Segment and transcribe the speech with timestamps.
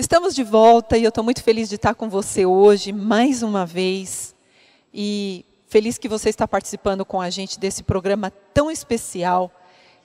[0.00, 3.66] Estamos de volta e eu estou muito feliz de estar com você hoje, mais uma
[3.66, 4.32] vez.
[4.94, 9.50] E feliz que você está participando com a gente desse programa tão especial.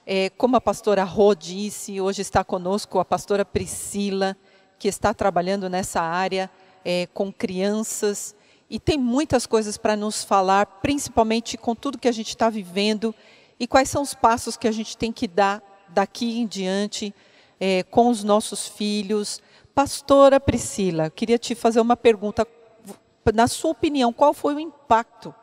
[0.04, 4.36] É, como a pastora Rô disse, hoje está conosco a pastora Priscila,
[4.80, 6.50] que está trabalhando nessa área
[6.84, 8.34] é, com crianças.
[8.68, 13.14] E tem muitas coisas para nos falar, principalmente com tudo que a gente está vivendo
[13.60, 17.14] e quais são os passos que a gente tem que dar daqui em diante
[17.60, 19.40] é, com os nossos filhos
[19.74, 22.46] Pastora Priscila, queria te fazer uma pergunta.
[23.34, 25.34] Na sua opinião, qual foi o impacto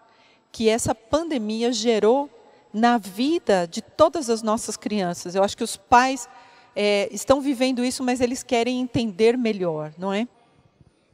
[0.51, 2.29] que essa pandemia gerou
[2.73, 5.35] na vida de todas as nossas crianças?
[5.35, 6.29] Eu acho que os pais
[6.73, 10.25] é, estão vivendo isso, mas eles querem entender melhor, não é?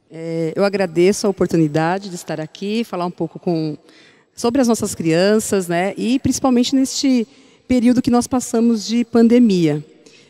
[0.08, 0.52] é?
[0.54, 3.76] Eu agradeço a oportunidade de estar aqui, falar um pouco com,
[4.32, 5.92] sobre as nossas crianças, né?
[5.96, 7.26] E principalmente neste
[7.66, 9.84] período que nós passamos de pandemia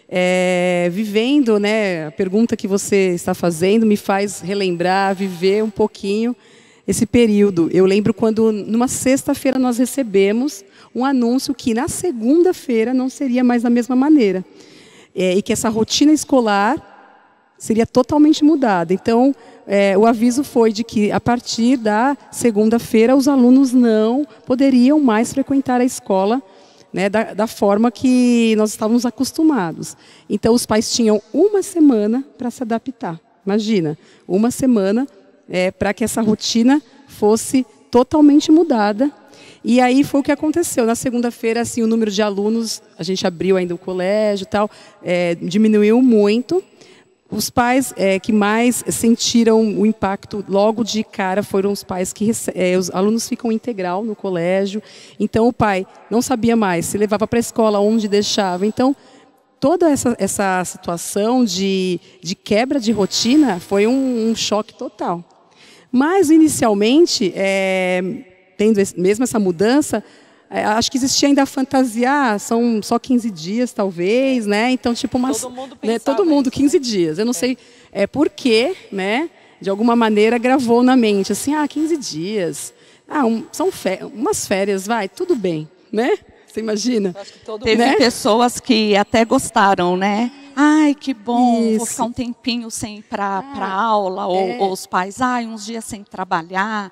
[0.09, 6.35] é, vivendo, né, a pergunta que você está fazendo me faz relembrar, viver um pouquinho
[6.87, 7.69] esse período.
[7.71, 13.63] Eu lembro quando, numa sexta-feira, nós recebemos um anúncio que na segunda-feira não seria mais
[13.63, 14.43] da mesma maneira.
[15.15, 16.97] É, e que essa rotina escolar
[17.59, 18.95] seria totalmente mudada.
[18.95, 19.35] Então,
[19.67, 25.33] é, o aviso foi de que a partir da segunda-feira os alunos não poderiam mais
[25.33, 26.41] frequentar a escola
[26.93, 29.97] né, da, da, forma que nós estávamos acostumados.
[30.29, 33.21] Então, os pais tinham uma semana para se adaptar.
[33.45, 35.07] Imagina, uma semana
[35.49, 39.11] é, para que essa rotina fosse totalmente mudada.
[39.65, 40.87] E aí foi o que aconteceu.
[40.87, 44.71] Na segunda-feira, assim, o número de alunos, a gente abriu ainda o colégio e tal,
[45.03, 46.63] é, diminuiu muito.
[47.31, 52.31] Os pais é, que mais sentiram o impacto logo de cara foram os pais que
[52.55, 54.83] é, os alunos ficam integral no colégio.
[55.21, 58.67] Então o pai não sabia mais se levava para a escola, onde deixava.
[58.67, 58.97] Então
[59.61, 65.23] toda essa, essa situação de, de quebra de rotina foi um, um choque total.
[65.93, 68.03] Mas inicialmente, é,
[68.57, 70.03] tendo mesmo essa mudança,
[70.51, 74.71] acho que existia ainda a fantasia, ah, são só 15 dias, talvez, né?
[74.71, 75.41] Então, tipo, umas.
[75.41, 76.85] Todo mundo, né, todo mundo 15 né?
[76.85, 77.19] dias.
[77.19, 77.35] Eu não é.
[77.35, 77.59] sei
[77.93, 79.29] é, por quê, né?
[79.61, 82.73] De alguma maneira gravou na mente, assim, ah, 15 dias.
[83.09, 86.17] Ah, um, são fé umas férias, vai, tudo bem, né?
[86.47, 87.15] Você imagina?
[87.63, 87.97] Teve né?
[87.97, 90.31] pessoas que até gostaram, né?
[90.57, 91.79] Ai, que bom, Isso.
[91.79, 94.59] vou ficar um tempinho sem ir para ah, aula, ou, é.
[94.59, 96.91] ou, os pais, ai, uns dias sem trabalhar.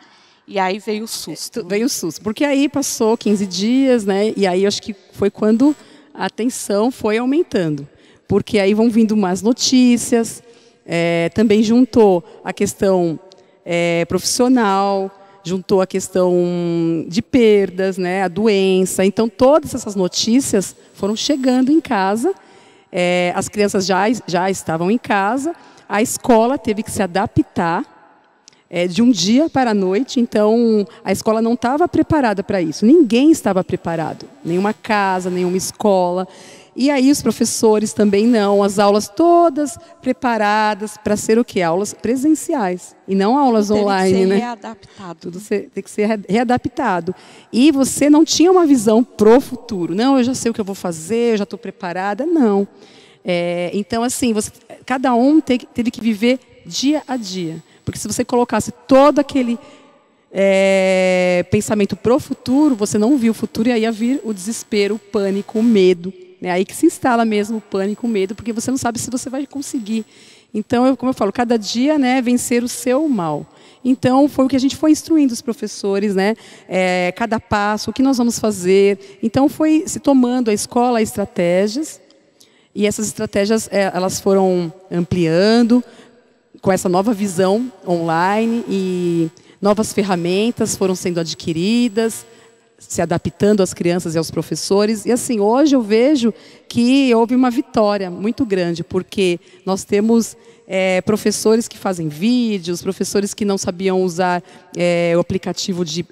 [0.49, 1.65] E aí veio o susto.
[1.67, 4.33] Veio o susto, porque aí passou 15 dias, né?
[4.37, 5.75] E aí acho que foi quando
[6.15, 7.87] a tensão foi aumentando.
[8.29, 10.43] Porque aí vão vindo mais notícias,
[10.85, 13.19] é, também juntou a questão
[13.65, 15.11] é, profissional,
[15.43, 16.35] juntou a questão
[17.09, 19.05] de perdas, né, a doença.
[19.05, 22.35] Então, todas essas notícias foram chegando em casa.
[22.91, 25.55] É, as crianças já, já estavam em casa,
[25.89, 27.96] a escola teve que se adaptar
[28.69, 32.85] é, de um dia para a noite, então a escola não estava preparada para isso.
[32.85, 36.27] Ninguém estava preparado, nenhuma casa, nenhuma escola.
[36.79, 41.63] E aí os professores também não, as aulas todas preparadas para ser o quê?
[41.63, 44.37] Aulas presenciais e não aulas Tudo online, que ser né?
[44.37, 45.19] Readaptado.
[45.19, 47.15] Tudo tem que ser readaptado.
[47.51, 49.95] E você não tinha uma visão pro futuro.
[49.95, 52.27] Não, eu já sei o que eu vou fazer, eu já estou preparada.
[52.27, 52.69] Não.
[53.25, 54.51] É, então, assim, você,
[54.85, 57.63] cada um teve que viver dia a dia.
[57.87, 59.57] Porque se você colocasse todo aquele
[60.33, 64.35] é, pensamento para o futuro, você não viu o futuro e aí ia vir o
[64.35, 66.13] desespero, o pânico, o medo.
[66.43, 69.09] É aí que se instala mesmo o pânico, o medo, porque você não sabe se
[69.09, 70.05] você vai conseguir.
[70.53, 73.47] Então, eu, como eu falo, cada dia né, vencer o seu mal.
[73.85, 76.35] Então, foi o que a gente foi instruindo os professores, né?
[76.69, 79.19] É, cada passo, o que nós vamos fazer.
[79.23, 82.01] Então, foi se tomando a escola estratégias,
[82.75, 85.83] e essas estratégias é, elas foram ampliando,
[86.67, 89.31] com essa nova visão online e
[89.63, 92.27] novas ferramentas foram sendo adquiridas,
[92.77, 95.07] se adaptando às crianças e aos professores.
[95.07, 96.35] E assim, hoje eu vejo
[96.69, 100.37] que houve uma vitória muito grande, porque nós temos
[100.67, 104.43] é, professores que fazem vídeos, professores que não sabiam usar
[104.77, 106.05] é, o aplicativo de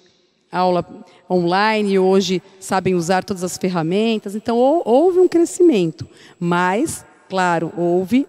[0.52, 0.86] aula
[1.28, 4.36] online e hoje sabem usar todas as ferramentas.
[4.36, 6.08] Então, houve um crescimento,
[6.38, 8.24] mas, claro, houve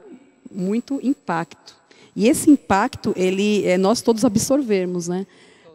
[0.52, 1.85] muito impacto.
[2.16, 5.28] E esse impacto, ele é nós todos absorvermos, né?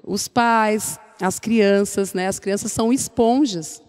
[0.03, 2.27] Os pais, as crianças, né?
[2.27, 3.83] As crianças são esponjas.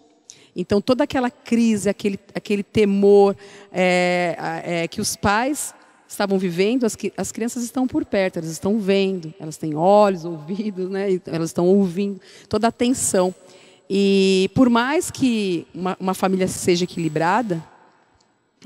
[0.54, 3.34] Então toda aquela crise, aquele, aquele temor
[3.72, 5.74] é, é, que os pais
[6.06, 10.90] estavam vivendo, as, as crianças estão por perto, elas estão vendo, elas têm olhos, ouvidos,
[10.90, 11.18] né?
[11.26, 12.20] elas estão ouvindo,
[12.50, 13.34] toda a atenção.
[13.88, 17.62] E por mais que uma, uma família seja equilibrada,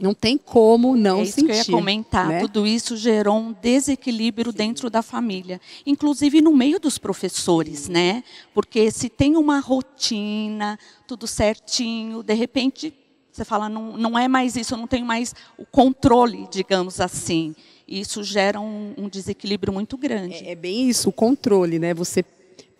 [0.00, 1.46] não tem como não é isso sentir.
[1.46, 2.28] Que eu ia comentar.
[2.28, 2.40] Né?
[2.40, 4.58] Tudo isso gerou um desequilíbrio Sim.
[4.58, 8.22] dentro da família, inclusive no meio dos professores, né?
[8.54, 12.92] Porque se tem uma rotina, tudo certinho, de repente
[13.36, 17.54] você fala, não, não é mais isso, eu não tenho mais o controle, digamos assim.
[17.86, 20.36] Isso gera um, um desequilíbrio muito grande.
[20.36, 21.92] É, é, bem isso, o controle, né?
[21.92, 22.24] Você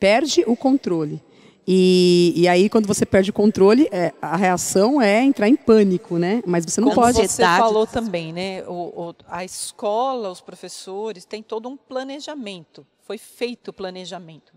[0.00, 1.22] perde o controle.
[1.68, 6.16] E, e aí, quando você perde o controle, é, a reação é entrar em pânico,
[6.16, 6.40] né?
[6.46, 7.26] Mas você não Como pode.
[7.26, 8.62] Você falou também, né?
[8.68, 12.86] O, o, a escola, os professores, tem todo um planejamento.
[13.00, 14.52] Foi feito o planejamento.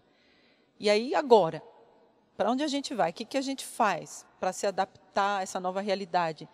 [0.80, 1.64] E aí, agora,
[2.38, 3.10] para onde a gente vai?
[3.10, 6.48] O que, que a gente faz para se adaptar a essa nova realidade?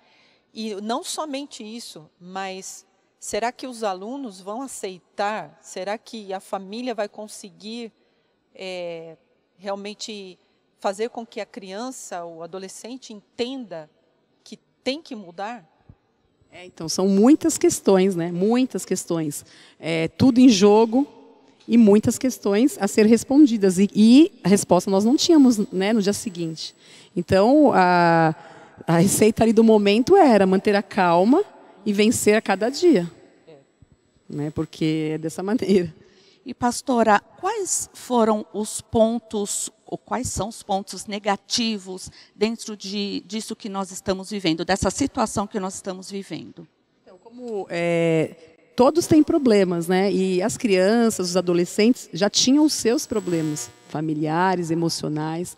[0.54, 2.88] E não somente isso, mas
[3.20, 5.60] será que os alunos vão aceitar?
[5.62, 7.92] Será que a família vai conseguir
[8.54, 9.18] é,
[9.58, 10.40] realmente
[10.86, 13.90] fazer com que a criança ou adolescente entenda
[14.44, 15.68] que tem que mudar?
[16.52, 18.32] É, então, são muitas questões, né?
[18.32, 19.44] Muitas questões.
[19.80, 21.08] É, tudo em jogo,
[21.68, 23.80] e muitas questões a ser respondidas.
[23.80, 26.76] E, e a resposta nós não tínhamos né, no dia seguinte.
[27.16, 28.36] Então, a,
[28.86, 31.44] a receita ali do momento era manter a calma
[31.84, 33.12] e vencer a cada dia.
[33.48, 33.56] É.
[34.30, 35.92] Né, porque é dessa maneira.
[36.46, 43.56] E, pastora, quais foram os pontos, ou quais são os pontos negativos dentro de, disso
[43.56, 46.68] que nós estamos vivendo, dessa situação que nós estamos vivendo?
[47.04, 48.36] Então, como é,
[48.76, 50.12] todos têm problemas, né?
[50.12, 55.58] E as crianças, os adolescentes já tinham os seus problemas familiares, emocionais.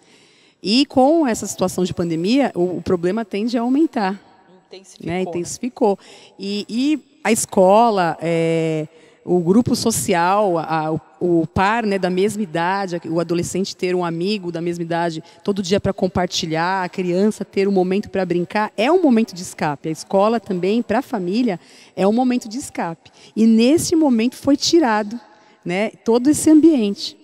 [0.62, 4.22] E com essa situação de pandemia, o, o problema tende a aumentar.
[4.68, 5.08] Intensificou.
[5.08, 5.22] Né?
[5.22, 6.00] Intensificou.
[6.38, 8.88] E, e a escola, é,
[9.28, 11.02] o grupo social, a, o,
[11.42, 15.62] o, par né, da mesma idade, o adolescente ter um amigo da mesma idade todo
[15.62, 19.90] dia para compartilhar, a criança ter um momento para brincar, é um momento de escape.
[19.90, 21.60] A escola também, para a família,
[21.94, 23.12] é um momento de escape.
[23.36, 25.20] E nesse momento foi tirado
[25.66, 27.18] né, todo esse ambiente.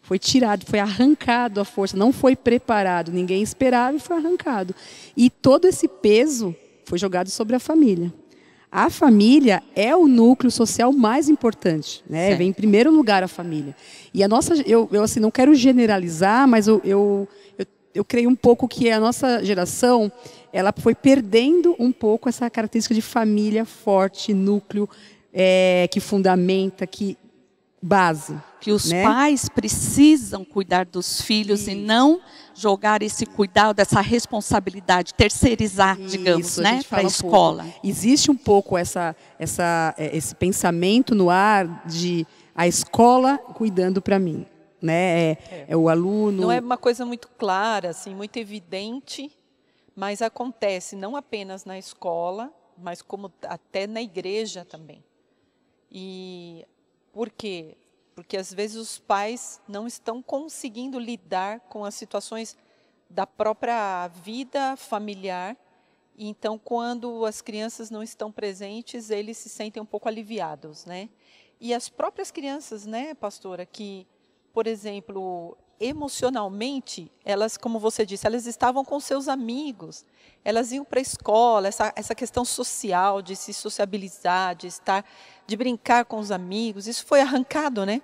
[0.00, 4.74] Foi tirado, foi arrancado a força, não foi preparado, ninguém esperava e foi arrancado.
[5.14, 6.56] E todo esse peso
[6.86, 8.10] foi jogado sobre a família
[8.72, 12.34] a família é o núcleo social mais importante, né?
[12.34, 13.76] Vem em primeiro lugar a família.
[14.14, 17.28] E a nossa, eu, eu assim não quero generalizar, mas eu, eu,
[17.58, 20.10] eu, eu creio um pouco que a nossa geração
[20.50, 24.88] ela foi perdendo um pouco essa característica de família forte, núcleo
[25.34, 27.18] é, que fundamenta, que
[27.82, 28.34] base.
[28.58, 29.02] Que os né?
[29.02, 31.72] pais precisam cuidar dos filhos Sim.
[31.72, 32.20] e não
[32.54, 37.64] jogar esse cuidado, essa responsabilidade, terceirizar, Isso, digamos, né, para a escola.
[37.64, 44.00] Um Existe um pouco essa, essa, é, esse pensamento no ar de a escola cuidando
[44.00, 44.46] para mim.
[44.80, 44.94] Né?
[44.94, 45.66] É, é.
[45.68, 46.42] é, o aluno.
[46.42, 49.30] Não é uma coisa muito clara, assim, muito evidente,
[49.94, 55.04] mas acontece não apenas na escola, mas como até na igreja também.
[55.90, 56.66] E
[57.12, 57.76] por quê?
[58.14, 62.56] Porque às vezes os pais não estão conseguindo lidar com as situações
[63.08, 65.56] da própria vida familiar.
[66.16, 71.08] Então, quando as crianças não estão presentes, eles se sentem um pouco aliviados, né?
[71.60, 74.06] E as próprias crianças, né, pastora, que,
[74.52, 80.04] por exemplo, emocionalmente, elas, como você disse, elas estavam com seus amigos,
[80.44, 85.04] elas iam para a escola, essa, essa questão social, de se sociabilizar, de estar,
[85.46, 88.00] de brincar com os amigos, isso foi arrancado, né?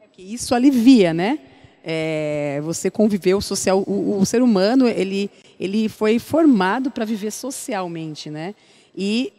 [0.00, 1.38] É isso alivia, né?
[1.82, 8.28] É, você conviveu social, o, o, ser humano ele, ele foi formado para viver socialmente,
[8.28, 8.54] né?
[8.94, 9.32] E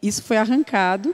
[0.00, 1.12] isso foi arrancado,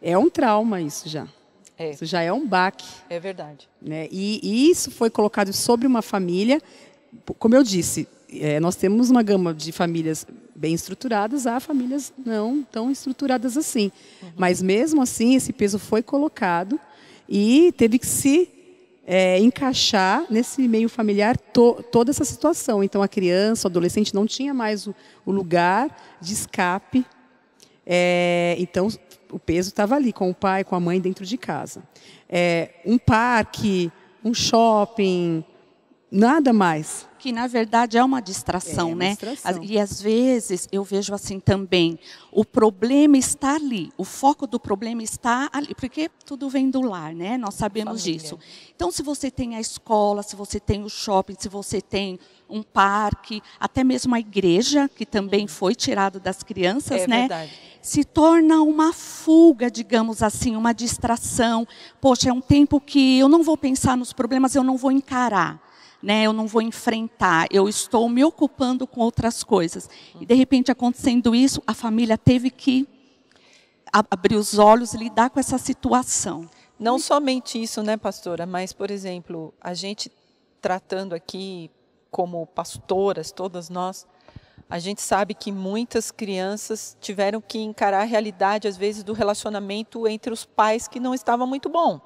[0.00, 1.28] é um trauma isso já.
[1.76, 1.90] É.
[1.90, 2.86] Isso já é um baque.
[3.10, 3.68] É verdade.
[3.82, 4.08] Né?
[4.10, 6.62] E, e, isso foi colocado sobre uma família.
[7.38, 8.08] Como eu disse,
[8.40, 13.90] é, nós temos uma gama de famílias bem estruturadas a famílias não tão estruturadas assim.
[14.22, 14.30] Uhum.
[14.36, 16.78] Mas mesmo assim, esse peso foi colocado
[17.28, 18.48] e teve que se
[19.06, 22.82] é, encaixar nesse meio familiar to, toda essa situação.
[22.82, 24.94] Então, a criança, o adolescente não tinha mais o,
[25.26, 27.04] o lugar de escape.
[27.86, 28.88] É, então,
[29.30, 31.82] o peso estava ali, com o pai, com a mãe dentro de casa.
[32.28, 33.90] É, um parque,
[34.24, 35.44] um shopping,
[36.14, 37.06] nada mais.
[37.18, 39.10] Que na verdade é uma distração, é uma né?
[39.12, 39.64] Distração.
[39.64, 41.98] E às vezes eu vejo assim também,
[42.30, 47.14] o problema está ali, o foco do problema está ali, porque tudo vem do lar,
[47.14, 47.38] né?
[47.38, 48.20] Nós sabemos Família.
[48.20, 48.38] disso.
[48.76, 52.18] Então, se você tem a escola, se você tem o shopping, se você tem
[52.48, 57.20] um parque, até mesmo a igreja, que também foi tirado das crianças, É né?
[57.20, 57.52] verdade.
[57.80, 61.66] se torna uma fuga, digamos assim, uma distração.
[62.02, 65.58] Poxa, é um tempo que eu não vou pensar nos problemas, eu não vou encarar,
[66.04, 66.24] né?
[66.24, 67.46] Eu não vou enfrentar.
[67.50, 69.88] Eu estou me ocupando com outras coisas.
[70.20, 72.86] E de repente acontecendo isso, a família teve que
[73.90, 76.48] abrir os olhos lidar com essa situação.
[76.78, 80.12] Não somente isso, né, pastora, mas, por exemplo, a gente
[80.60, 81.70] tratando aqui
[82.10, 84.06] como pastoras, todas nós,
[84.68, 90.06] a gente sabe que muitas crianças tiveram que encarar a realidade, às vezes, do relacionamento
[90.08, 92.00] entre os pais que não estava muito bom.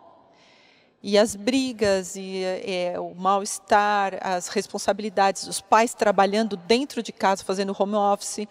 [1.02, 7.44] E as brigas, e é, o mal-estar, as responsabilidades, os pais trabalhando dentro de casa,
[7.44, 8.48] fazendo home office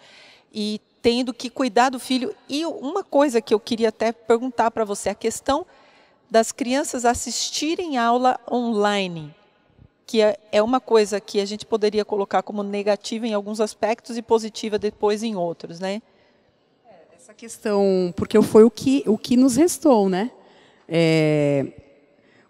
[0.52, 2.34] e tendo que cuidar do filho.
[2.48, 5.66] E uma coisa que eu queria até perguntar para você, a questão
[6.30, 9.34] das crianças assistirem aula online,
[10.06, 14.16] que é, é uma coisa que a gente poderia colocar como negativa em alguns aspectos
[14.16, 16.00] e positiva depois em outros, né?
[17.14, 20.30] Essa questão, porque foi o que, o que nos restou, né?
[20.88, 21.66] É,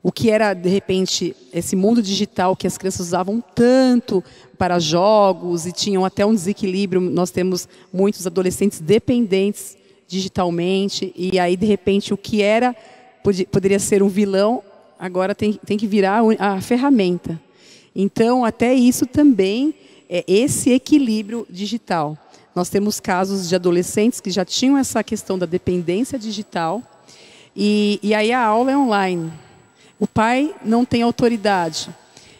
[0.08, 4.24] o que era, de repente, esse mundo digital que as crianças usavam tanto
[4.56, 6.98] para jogos e tinham até um desequilíbrio.
[6.98, 12.74] Nós temos muitos adolescentes dependentes digitalmente, e aí, de repente, o que era
[13.22, 14.62] pode- poderia ser um vilão,
[14.98, 17.38] agora tem, tem que virar a ferramenta.
[17.94, 19.74] Então, até isso também
[20.08, 22.16] é esse equilíbrio digital.
[22.54, 26.82] Nós temos casos de adolescentes que já tinham essa questão da dependência digital,
[27.54, 29.30] e, e aí a aula é online.
[30.00, 31.88] O pai não tem autoridade,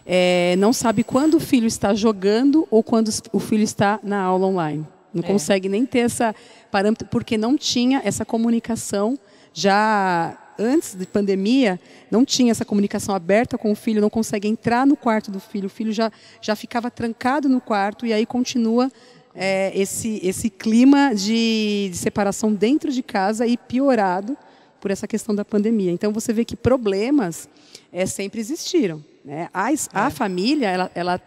[0.07, 4.47] é, não sabe quando o filho está jogando ou quando o filho está na aula
[4.47, 4.87] online.
[5.13, 5.27] Não É.
[5.27, 6.35] consegue nem ter essa
[6.71, 9.19] parâmetro, porque não tinha essa comunicação
[9.53, 11.79] já antes de pandemia,
[12.11, 15.67] não tinha essa comunicação aberta com o filho, não consegue entrar no quarto do filho,
[15.67, 16.11] o filho já,
[16.41, 18.91] já ficava trancado no quarto e aí continua
[19.35, 24.37] é, esse, esse clima de, de separação dentro de casa e piorado
[24.81, 25.93] por essa questão da pandemia.
[25.93, 27.49] Então você vê que problemas
[27.93, 29.03] é, sempre existiram.
[29.25, 29.49] Né?
[29.53, 31.21] A, a família, ela, ela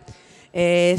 [0.53, 0.95] é,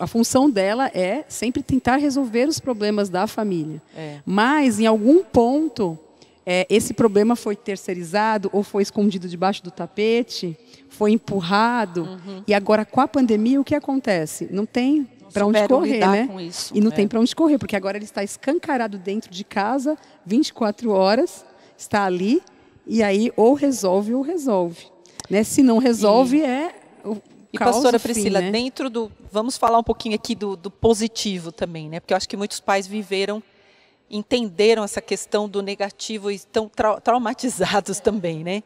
[0.00, 3.82] a função dela é sempre tentar resolver os problemas da família.
[3.96, 4.18] É.
[4.24, 5.98] Mas, em algum ponto,
[6.46, 10.56] é, esse problema foi terceirizado ou foi escondido debaixo do tapete,
[10.88, 12.04] foi empurrado.
[12.04, 12.42] Uhum.
[12.46, 14.48] E agora, com a pandemia, o que acontece?
[14.50, 16.28] Não tem para onde correr, né?
[16.40, 16.72] isso.
[16.74, 16.94] E não É.
[16.94, 21.44] tem para onde correr, porque agora ele está escancarado dentro de casa, 24 horas,
[21.78, 22.42] está ali,
[22.86, 24.86] e aí ou resolve ou resolve.
[25.30, 25.44] Né?
[25.44, 27.16] Se não resolve, é o
[27.52, 28.50] E caos, pastora o fim, Priscila, né?
[28.50, 29.10] dentro do.
[29.30, 32.00] Vamos falar um pouquinho aqui do, do positivo também, né?
[32.00, 33.42] Porque eu acho que muitos pais viveram,
[34.10, 38.62] entenderam essa questão do negativo e estão trau- traumatizados também, né?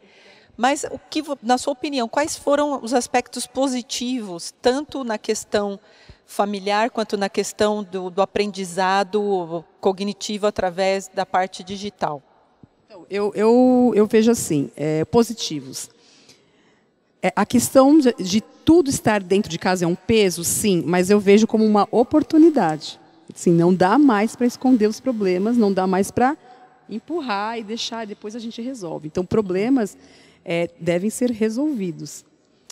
[0.57, 5.81] Mas o que, na sua opinião, quais foram os aspectos positivos, tanto na questão
[6.27, 12.23] familiar quanto na questão do, do aprendizado cognitivo através da parte digital?
[13.15, 15.91] Eu, eu, eu vejo assim, é, positivos.
[17.21, 21.11] É, a questão de, de tudo estar dentro de casa é um peso, sim, mas
[21.11, 22.99] eu vejo como uma oportunidade.
[23.35, 26.39] Sim, não dá mais para esconder os problemas, não dá mais para
[26.89, 29.09] empurrar e deixar, depois a gente resolve.
[29.09, 29.95] Então, problemas
[30.43, 32.25] é, devem ser resolvidos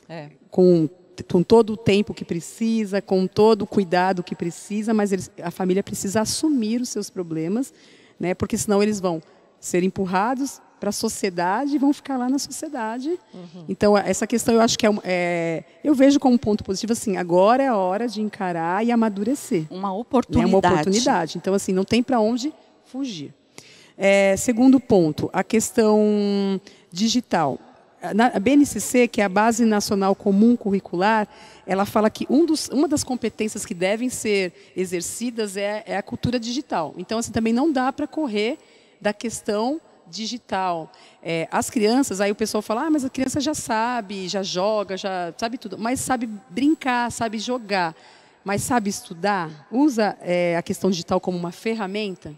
[0.08, 0.30] É.
[0.50, 0.88] com,
[1.30, 5.50] com todo o tempo que precisa, com todo o cuidado que precisa, mas eles, a
[5.50, 7.74] família precisa assumir os seus problemas,
[8.18, 9.22] né, porque senão eles vão
[9.60, 13.18] ser empurrados para a sociedade e vão ficar lá na sociedade.
[13.68, 17.18] Então, essa questão eu acho que é, é- Eu vejo como um ponto positivo assim,
[17.18, 19.66] agora é a hora de encarar e amadurecer.
[19.70, 20.50] Uma É oportunidade.
[20.54, 21.36] uma oportunidade.
[21.36, 22.50] Então, assim, não tem para onde
[22.86, 23.34] fugir.
[23.98, 26.58] É, segundo ponto, a questão
[26.90, 27.58] digital.
[28.14, 31.28] Na, a BNCC, que é a Base Nacional Comum Curricular,
[31.66, 36.02] ela fala que um dos, uma das competências que devem ser exercidas é, é a
[36.02, 36.94] cultura digital.
[36.96, 38.56] Então, assim, também não dá para correr
[39.00, 39.80] da questão
[40.10, 40.90] digital.
[41.22, 44.96] É, as crianças, aí o pessoal fala, ah, mas a criança já sabe, já joga,
[44.96, 47.94] já sabe tudo, mas sabe brincar, sabe jogar,
[48.44, 52.34] mas sabe estudar, usa é, a questão digital como uma ferramenta.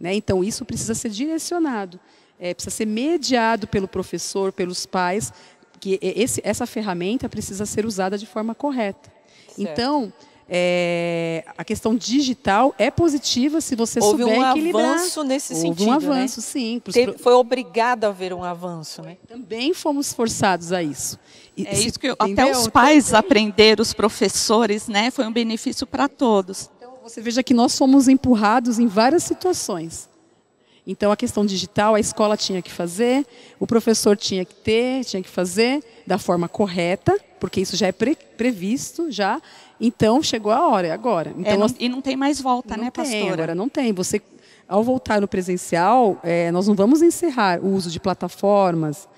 [0.00, 0.14] Né?
[0.14, 1.98] Então, isso precisa ser direcionado,
[2.38, 5.32] é, precisa ser mediado pelo professor, pelos pais,
[5.80, 9.12] que esse, essa ferramenta precisa ser usada de forma correta.
[9.48, 9.60] Certo.
[9.60, 10.12] Então,
[10.48, 14.84] é, a questão digital é positiva se você Houve souber um equilibrar.
[14.94, 15.96] avanço nesse Houve sentido, um né?
[15.96, 16.80] avanço, sim.
[16.82, 19.16] pros Teve- foi obrigado a haver um avanço, né?
[19.28, 21.18] Também fomos forçados a isso.
[21.56, 25.10] E É se- isso que eu- até os pais aprenderam, os professores, né?
[25.10, 26.70] Foi um benefício para todos.
[26.78, 30.08] Então, você veja que nós fomos empurrados em várias situações.
[30.86, 33.26] Então, a questão digital, a escola tinha que fazer,
[33.58, 37.92] o professor tinha que ter, tinha que fazer da forma correta, porque isso já é
[37.92, 39.42] pre- previsto, já.
[39.80, 41.32] Então, chegou a hora, é agora.
[41.36, 43.32] Então, É, não- e não tem mais volta, não né, tem, pastora?
[43.34, 43.92] agora não tem.
[43.92, 44.20] Você,
[44.68, 49.08] ao voltar no presencial, é, nós não vamos encerrar o uso de plataformas.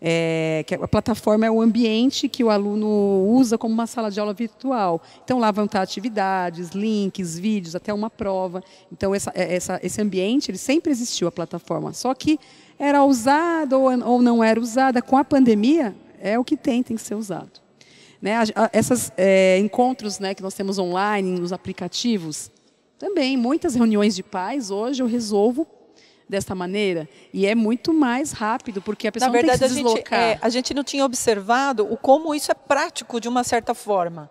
[0.00, 2.86] é, que a plataforma é o ambiente que o aluno
[3.32, 5.02] usa como uma sala de aula virtual.
[5.24, 8.62] Então lá vão estar atividades, links, vídeos, até uma prova.
[8.92, 12.38] Então essa, é, essa- esse ambiente ele sempre existiu a plataforma, só que
[12.78, 15.02] era usada ou, ou não era usada.
[15.02, 17.50] Com a pandemia é o que tem, tem que ser usado.
[18.20, 22.50] Né, a- a- essas é, encontros né, que nós temos online nos aplicativos,
[22.98, 25.64] também muitas reuniões de pais hoje eu resolvo
[26.28, 29.68] desta maneira e é muito mais rápido porque a pessoa Na verdade, não a tem
[29.68, 30.18] que se gente, deslocar.
[30.20, 34.28] é, a gente não tinha observado o como isso é prático de uma certa forma.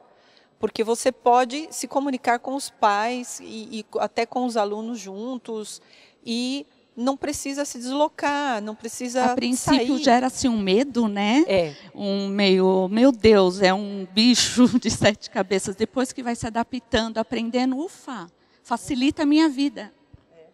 [0.59, 5.81] Porque você pode se comunicar com os pais e, e até com os alunos juntos
[6.25, 6.65] e
[6.97, 10.03] não precisa se deslocar, não precisa A princípio sair.
[10.03, 11.45] gera-se um medo, né?
[11.47, 15.75] É, Um meio, meu Deus, é um bicho de sete cabeças.
[15.75, 18.27] Depois que vai se adaptando, aprendendo, ufa,
[18.63, 19.93] facilita a minha vida.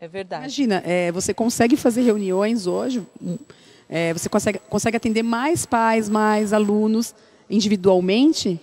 [0.02, 0.44] é verdade.
[0.44, 3.38] Imagina, é, você consegue fazer reuniões hoje, um,
[3.88, 7.16] é, você consegue, consegue atender mais pais, mais alunos
[7.50, 8.60] individualmente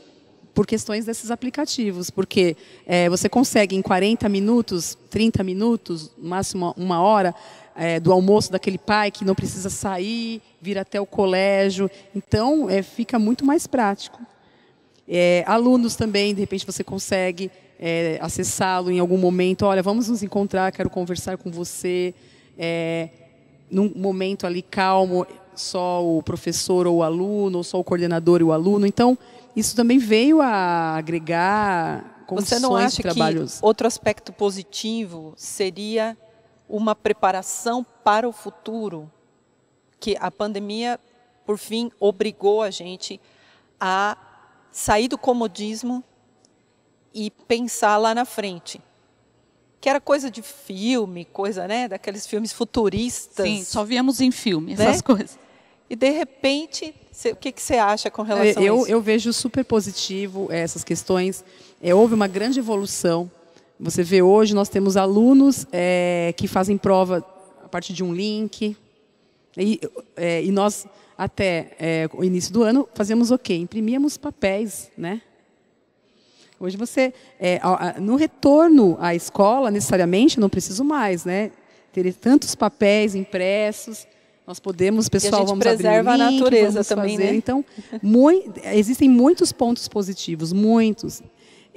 [0.54, 6.74] por questões desses aplicativos, porque é, você consegue em 40 minutos, 30 minutos, no máximo
[6.76, 7.34] uma hora,
[7.82, 11.90] é, do almoço daquele pai que não precisa sair, vir até o colégio.
[12.14, 14.20] Então, é, fica muito mais prático.
[15.08, 19.64] É, alunos também, de repente você consegue é, acessá-lo em algum momento.
[19.64, 22.14] Olha, vamos nos encontrar, quero conversar com você.
[22.58, 23.08] É,
[23.70, 28.44] num momento ali calmo, só o professor ou o aluno, ou só o coordenador e
[28.44, 28.86] o aluno.
[28.86, 29.16] Então,
[29.56, 33.08] isso também veio a agregar condições Você não acha que
[33.62, 36.14] outro aspecto positivo seria
[36.70, 39.10] uma preparação para o futuro?
[39.98, 40.98] Que a pandemia,
[41.44, 43.20] por fim, obrigou a gente
[43.78, 44.16] a
[44.72, 46.02] sair do comodismo
[47.12, 48.80] e pensar lá na frente.
[49.80, 53.44] Que era coisa de filme, coisa, né, daqueles filmes futuristas.
[53.46, 54.84] Sim, só víamos em filme Né?
[54.84, 55.38] essas coisas.
[55.88, 58.86] E de repente, cê- o que, que você acha com relação a Eu, isso?
[58.88, 61.44] eu vejo super positivo essas questões.
[61.82, 63.28] É, houve uma grande evolução.
[63.82, 67.24] Você vê hoje, nós temos alunos é, que fazem prova
[67.64, 68.76] a partir de um link.
[69.56, 69.80] E,
[70.16, 73.54] é, e nós, até é, o início do ano, fazíamos o quê?
[73.54, 75.22] Imprimíamos papéis, né?
[76.58, 77.58] Hoje você, é,
[77.98, 81.50] no retorno à escola, necessariamente, não preciso mais, né?
[81.90, 84.06] Ter tantos papéis impressos,
[84.46, 87.30] nós podemos, pessoal, vamos abrir o preserva a link, natureza também, fazer.
[87.30, 87.34] né?
[87.34, 87.64] Então,
[88.74, 91.22] existem muitos pontos positivos, muitos.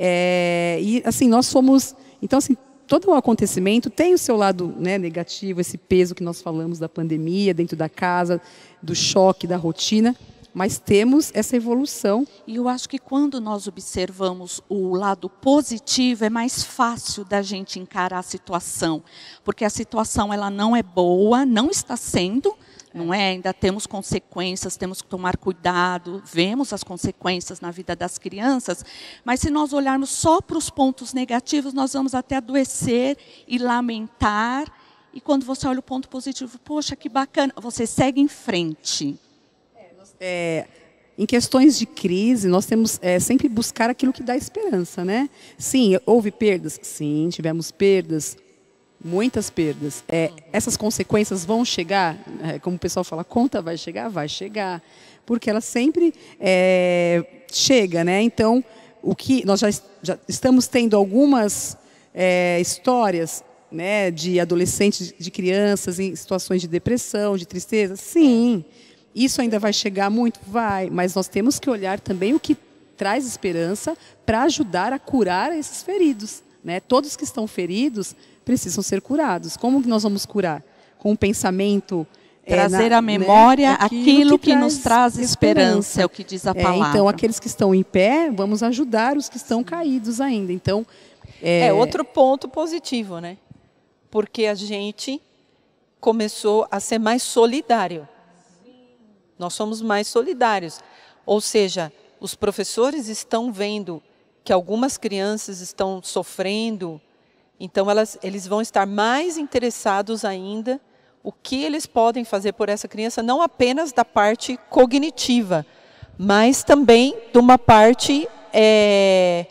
[0.05, 4.97] É, e assim, nós somos, então assim, todo o acontecimento tem o seu lado né,
[4.97, 8.41] negativo, esse peso que nós falamos da pandemia dentro da casa,
[8.81, 10.13] do choque, da rotina,
[10.53, 12.27] mas temos essa evolução.
[12.45, 17.79] E eu acho que quando nós observamos o lado positivo, é mais fácil da gente
[17.79, 19.01] encarar a situação,
[19.41, 22.53] porque a situação ela não é boa, não está sendo,
[22.93, 23.29] não é?
[23.29, 28.85] Ainda temos consequências, temos que tomar cuidado, vemos as consequências na vida das crianças,
[29.25, 34.71] mas se nós olharmos só para os pontos negativos, nós vamos até adoecer e lamentar.
[35.13, 39.19] E quando você olha o ponto positivo, poxa, que bacana, você segue em frente.
[40.19, 40.67] É,
[41.17, 45.29] em questões de crise, nós temos é, sempre buscar aquilo que dá esperança, né?
[45.57, 46.79] Sim, houve perdas?
[46.81, 48.35] Sim, tivemos perdas,
[49.03, 50.03] muitas perdas.
[50.07, 52.17] É, essas consequências vão chegar?
[52.43, 54.09] É, como o pessoal fala, conta vai chegar?
[54.09, 54.81] Vai chegar.
[55.25, 58.21] Porque ela sempre é, chega, né?
[58.21, 58.63] Então,
[59.01, 59.69] o que nós já,
[60.01, 61.77] já estamos tendo algumas
[62.13, 67.95] é, histórias né, de adolescentes, de crianças em situações de depressão, de tristeza?
[67.95, 68.63] Sim.
[69.13, 70.39] Isso ainda vai chegar muito?
[70.47, 70.89] Vai.
[70.89, 72.57] Mas nós temos que olhar também o que
[72.95, 76.41] traz esperança para ajudar a curar esses feridos.
[76.63, 76.79] Né?
[76.79, 79.55] Todos que estão feridos precisam ser curados.
[79.57, 80.63] Como que nós vamos curar?
[80.99, 82.05] Com um pensamento.
[82.45, 85.21] é, Trazer na- à né, memória aquilo que nos traz esperança.
[85.21, 86.89] esperança, é o que diz a É, palavra.
[86.89, 90.51] então, aqueles que estão em pé, vamos ajudar os que estão caídos ainda.
[90.51, 90.85] Então,
[91.41, 93.37] É, outro ponto positivo, né?
[94.11, 95.21] Porque a gente
[96.01, 98.07] começou a ser mais solidário.
[99.39, 100.79] Nós somos mais solidários.
[101.25, 104.01] Ou seja, os professores estão vendo
[104.43, 106.99] que algumas crianças estão sofrendo,
[107.59, 110.79] então elas, eles vão estar mais interessados ainda
[111.23, 115.65] o que eles podem fazer por essa criança, não apenas da parte cognitiva,
[116.17, 119.45] mas também de uma parte é,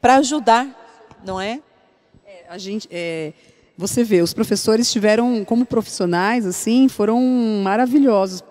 [0.00, 0.66] para ajudar,
[1.24, 1.60] não é?
[2.26, 3.32] é a gente, é,
[3.78, 7.20] você vê, os professores tiveram, como profissionais, assim, foram
[7.62, 8.42] maravilhosos.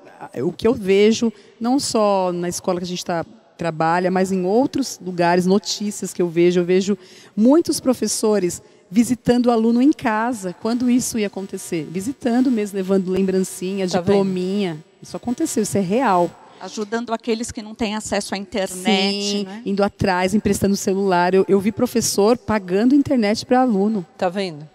[0.43, 3.25] O que eu vejo, não só na escola que a gente está
[3.57, 6.97] trabalha, mas em outros lugares, notícias que eu vejo, eu vejo
[7.35, 8.61] muitos professores
[8.91, 10.53] visitando o aluno em casa.
[10.61, 11.87] Quando isso ia acontecer?
[11.89, 14.73] Visitando mesmo, levando lembrancinha, tá diplominha.
[14.73, 14.83] Vendo?
[15.01, 16.29] Isso aconteceu, isso é real.
[16.59, 19.23] Ajudando aqueles que não têm acesso à internet.
[19.23, 19.63] Sim, né?
[19.65, 21.33] indo atrás, emprestando celular.
[21.33, 24.05] Eu, eu vi professor pagando internet para aluno.
[24.17, 24.69] Tá vendo?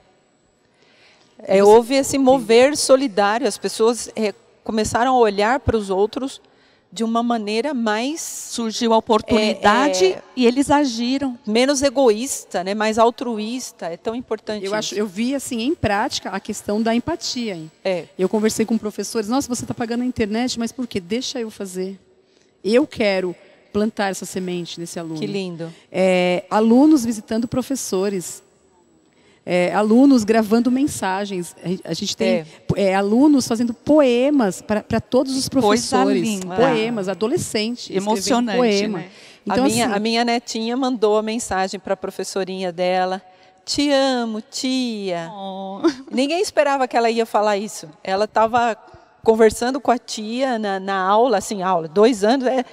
[1.38, 3.46] É, houve esse mover solidário.
[3.46, 6.40] As pessoas é, começaram a olhar para os outros
[6.92, 12.74] de uma maneira mais surgiu a oportunidade é, é, e eles agiram menos egoísta, né,
[12.74, 13.86] mais altruísta.
[13.86, 14.64] É tão importante.
[14.64, 14.74] Eu isso.
[14.74, 17.54] acho, eu vi assim em prática a questão da empatia.
[17.54, 17.70] Hein?
[17.84, 18.06] É.
[18.18, 19.28] Eu conversei com professores.
[19.28, 21.00] Nossa, você está pagando a internet, mas por quê?
[21.00, 21.98] Deixa eu fazer.
[22.64, 23.34] Eu quero
[23.72, 25.20] plantar essa semente nesse aluno.
[25.20, 25.72] Que lindo.
[25.92, 28.42] É, alunos visitando professores
[29.48, 31.54] é, alunos gravando mensagens.
[31.84, 32.46] A gente tem é.
[32.74, 36.40] É, alunos fazendo poemas para todos os professores.
[36.44, 37.88] Poemas, adolescentes.
[37.94, 38.58] Emocionante.
[38.58, 38.98] Poema.
[38.98, 39.08] Né?
[39.46, 43.22] Então, a, minha, assim, a minha netinha mandou a mensagem para a professorinha dela.
[43.64, 45.30] Te amo, tia.
[45.32, 45.80] Oh.
[46.10, 47.88] Ninguém esperava que ela ia falar isso.
[48.02, 48.76] Ela estava
[49.22, 52.48] conversando com a tia na, na, aula, assim, aula, dois anos.
[52.48, 52.64] É,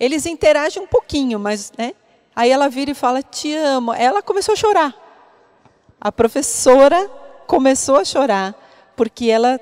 [0.00, 1.92] eles interagem um pouquinho, mas, né?
[2.34, 3.92] Aí ela vira e fala, te amo.
[3.92, 5.01] Ela começou a chorar.
[6.04, 7.08] A professora
[7.46, 8.56] começou a chorar
[8.96, 9.60] porque ela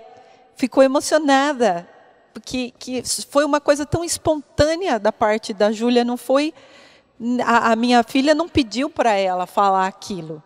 [0.56, 1.86] ficou emocionada,
[2.32, 6.54] porque que foi uma coisa tão espontânea da parte da Júlia, não foi
[7.44, 10.42] a, a, minha filha não pediu para ela falar aquilo,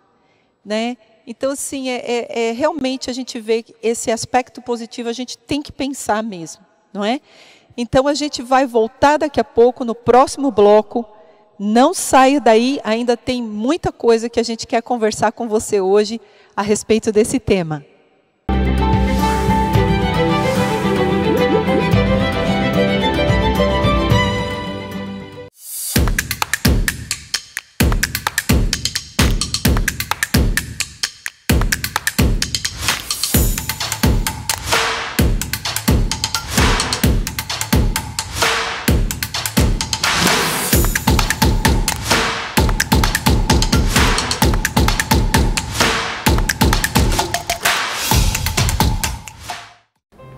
[0.64, 0.96] né?
[1.24, 5.62] Então, assim, é, é, é, realmente a gente vê esse aspecto positivo, a gente tem
[5.62, 7.20] que pensar mesmo, não é?
[7.76, 11.06] Então, a gente vai voltar daqui a pouco, no próximo bloco,
[11.58, 16.20] não saia daí, ainda tem muita coisa que a gente quer conversar com você hoje
[16.56, 17.84] a respeito desse tema.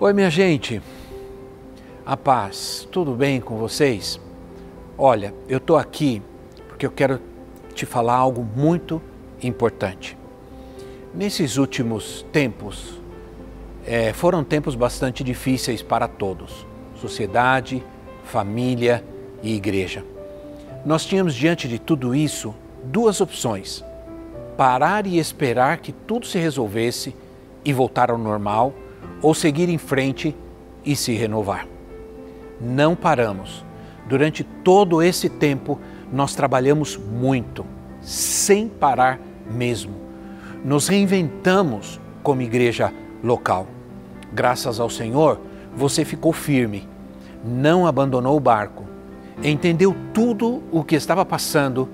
[0.07, 0.81] Oi, minha gente.
[2.07, 4.21] A paz, tudo bem com vocês?
[4.97, 6.23] Olha, eu estou aqui
[6.69, 7.21] porque eu quero
[7.75, 9.03] te falar algo muito
[9.43, 10.17] importante.
[11.13, 13.01] Nesses últimos tempos,
[13.85, 16.65] é, foram tempos bastante difíceis para todos
[16.95, 17.85] sociedade,
[18.23, 19.05] família
[19.43, 20.05] e igreja.
[20.85, 23.85] Nós tínhamos diante de tudo isso duas opções:
[24.57, 27.13] parar e esperar que tudo se resolvesse
[27.65, 28.73] e voltar ao normal
[29.23, 30.35] ou seguir em frente
[30.85, 31.67] e se renovar.
[32.61, 33.65] Não paramos.
[34.09, 35.81] Durante todo esse tempo,
[36.13, 37.67] nós trabalhamos muito,
[38.01, 39.95] sem parar mesmo.
[40.65, 43.67] Nos reinventamos como igreja local.
[44.33, 45.41] Graças ao Senhor,
[45.75, 46.89] você ficou firme,
[47.45, 48.85] não abandonou o barco,
[49.43, 51.89] entendeu tudo o que estava passando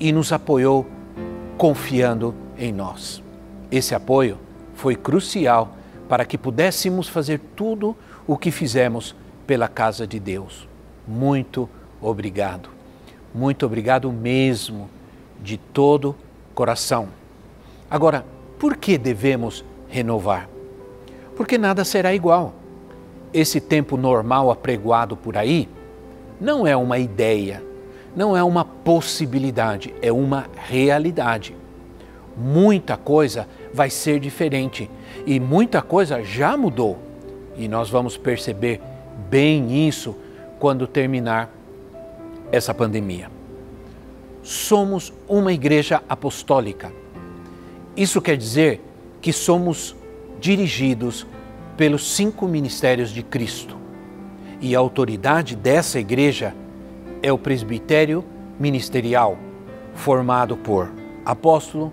[0.00, 0.86] e nos apoiou
[1.56, 3.22] confiando em nós.
[3.70, 4.38] Esse apoio
[4.74, 5.76] foi crucial
[6.08, 9.14] para que pudéssemos fazer tudo o que fizemos
[9.46, 10.66] pela casa de Deus.
[11.06, 11.68] Muito
[12.00, 12.70] obrigado.
[13.34, 14.88] Muito obrigado mesmo,
[15.40, 16.16] de todo
[16.54, 17.08] coração.
[17.90, 18.24] Agora,
[18.58, 20.48] por que devemos renovar?
[21.36, 22.54] Porque nada será igual.
[23.32, 25.68] Esse tempo normal apregoado por aí
[26.40, 27.62] não é uma ideia,
[28.16, 31.54] não é uma possibilidade, é uma realidade.
[32.36, 34.90] Muita coisa vai ser diferente
[35.26, 36.98] e muita coisa já mudou.
[37.56, 38.80] E nós vamos perceber
[39.28, 40.16] bem isso
[40.58, 41.52] quando terminar
[42.52, 43.30] essa pandemia.
[44.42, 46.92] Somos uma igreja apostólica.
[47.96, 48.80] Isso quer dizer
[49.20, 49.96] que somos
[50.40, 51.26] dirigidos
[51.76, 53.76] pelos cinco ministérios de Cristo.
[54.60, 56.54] E a autoridade dessa igreja
[57.22, 58.24] é o presbitério
[58.58, 59.36] ministerial,
[59.94, 60.90] formado por
[61.24, 61.92] apóstolo,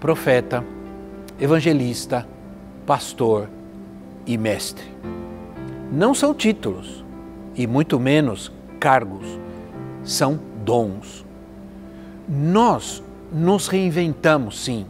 [0.00, 0.64] profeta,
[1.40, 2.26] evangelista,
[2.86, 3.48] pastor
[4.26, 4.84] e mestre.
[5.90, 7.04] Não são títulos
[7.54, 9.26] e muito menos cargos,
[10.02, 11.24] são dons.
[12.28, 14.86] Nós nos reinventamos, sim,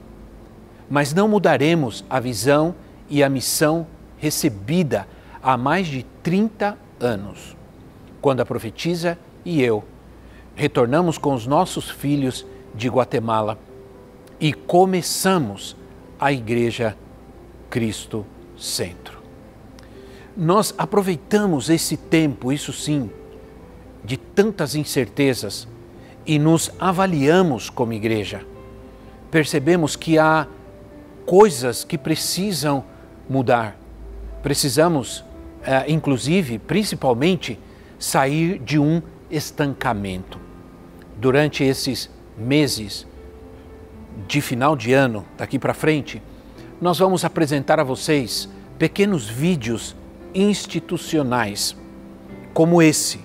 [0.88, 2.74] mas não mudaremos a visão
[3.08, 3.86] e a missão
[4.18, 5.06] recebida
[5.42, 7.56] há mais de 30 anos,
[8.20, 9.84] quando a profetisa e eu
[10.54, 13.58] retornamos com os nossos filhos de Guatemala
[14.40, 15.76] e começamos
[16.18, 16.96] a Igreja
[17.72, 19.22] Cristo Centro.
[20.36, 23.10] Nós aproveitamos esse tempo, isso sim,
[24.04, 25.66] de tantas incertezas
[26.26, 28.44] e nos avaliamos como igreja.
[29.30, 30.46] Percebemos que há
[31.24, 32.84] coisas que precisam
[33.26, 33.78] mudar.
[34.42, 35.24] Precisamos,
[35.64, 37.58] eh, inclusive, principalmente,
[37.98, 40.38] sair de um estancamento.
[41.18, 43.06] Durante esses meses
[44.28, 46.20] de final de ano, daqui para frente,
[46.82, 49.94] nós vamos apresentar a vocês pequenos vídeos
[50.34, 51.76] institucionais,
[52.52, 53.20] como esse,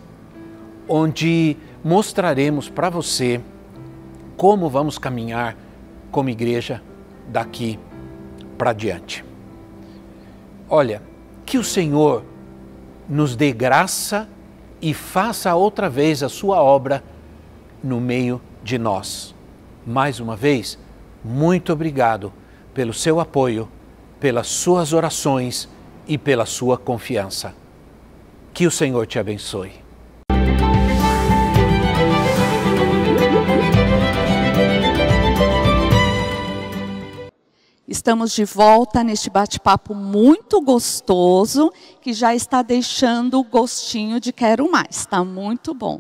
[0.88, 3.42] onde mostraremos para você
[4.38, 5.58] como vamos caminhar
[6.12, 6.84] como igreja
[7.30, 7.80] daqui
[8.60, 9.26] para diante.
[10.70, 11.02] Olha,
[11.44, 12.24] que o Senhor
[13.10, 14.30] nos dê graça
[14.80, 17.04] e faça outra vez a sua obra
[17.84, 19.34] no meio de nós.
[19.84, 20.78] Mais uma vez,
[21.24, 22.32] muito obrigado
[22.78, 23.68] pelo seu apoio,
[24.20, 25.68] pelas suas orações
[26.08, 27.56] e pela sua confiança.
[28.54, 29.72] Que o Senhor te abençoe.
[37.88, 44.70] Estamos de volta neste bate-papo muito gostoso, que já está deixando o gostinho de quero
[44.72, 44.98] mais.
[44.98, 46.00] Está muito bom.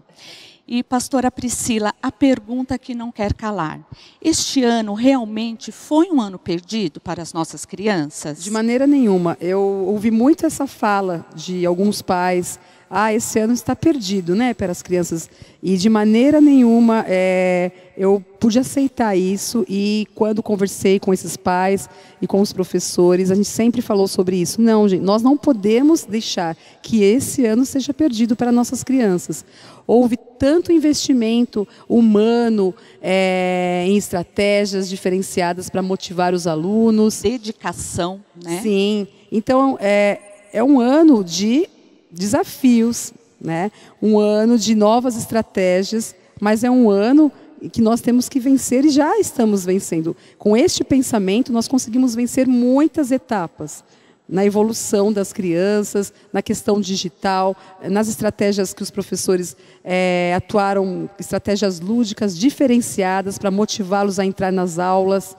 [0.69, 3.79] E, pastora Priscila, a pergunta que não quer calar.
[4.21, 8.43] Este ano realmente foi um ano perdido para as nossas crianças?
[8.43, 9.37] De maneira nenhuma.
[9.39, 12.59] Eu ouvi muito essa fala de alguns pais.
[12.89, 15.29] Ah, esse ano está perdido, né, para as crianças.
[15.61, 19.65] E de maneira nenhuma é, eu pude aceitar isso.
[19.67, 21.89] E quando conversei com esses pais
[22.21, 24.61] e com os professores, a gente sempre falou sobre isso.
[24.61, 29.45] Não, gente, nós não podemos deixar que esse ano seja perdido para nossas crianças
[29.87, 37.21] houve tanto investimento humano é, em estratégias diferenciadas para motivar os alunos.
[37.21, 38.59] Dedicação, né?
[38.61, 39.07] Sim.
[39.31, 40.19] Então, é,
[40.51, 41.67] é um ano de
[42.11, 43.71] desafios, né?
[44.01, 47.31] um ano de novas estratégias, mas é um ano
[47.71, 50.15] que nós temos que vencer e já estamos vencendo.
[50.37, 53.83] Com este pensamento, nós conseguimos vencer muitas etapas
[54.29, 57.55] na evolução das crianças, na questão digital,
[57.89, 64.79] nas estratégias que os professores é, atuaram, estratégias lúdicas diferenciadas para motivá-los a entrar nas
[64.79, 65.35] aulas.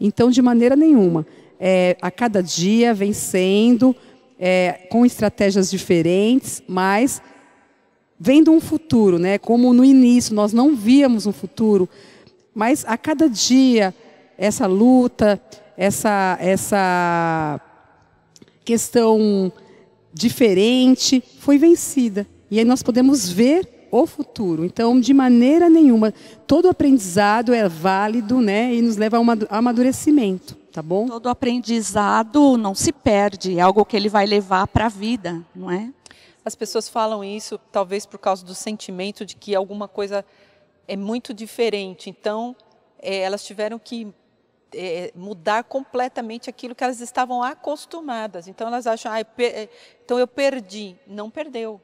[0.00, 1.24] Então, de maneira nenhuma,
[1.60, 3.94] é, a cada dia vencendo,
[4.44, 7.22] é, com estratégias diferentes, mas
[8.18, 9.38] vendo um futuro, né?
[9.38, 11.88] Como no início nós não víamos um futuro,
[12.52, 13.94] mas a cada dia
[14.36, 15.40] essa luta,
[15.76, 17.60] essa essa
[18.64, 19.52] questão
[20.12, 22.26] diferente foi vencida.
[22.50, 24.64] E aí nós podemos ver o futuro.
[24.64, 26.12] Então, de maneira nenhuma,
[26.48, 30.61] todo aprendizado é válido né, e nos leva a um amadurecimento.
[30.72, 31.06] Tá bom?
[31.06, 35.70] Todo aprendizado não se perde, é algo que ele vai levar para a vida, não
[35.70, 35.92] é?
[36.42, 40.24] As pessoas falam isso talvez por causa do sentimento de que alguma coisa
[40.88, 42.08] é muito diferente.
[42.08, 42.56] Então,
[42.98, 44.12] é, elas tiveram que
[44.74, 48.48] é, mudar completamente aquilo que elas estavam acostumadas.
[48.48, 49.68] Então elas acham, ah, é,
[50.04, 50.96] então eu perdi.
[51.06, 51.80] Não perdeu.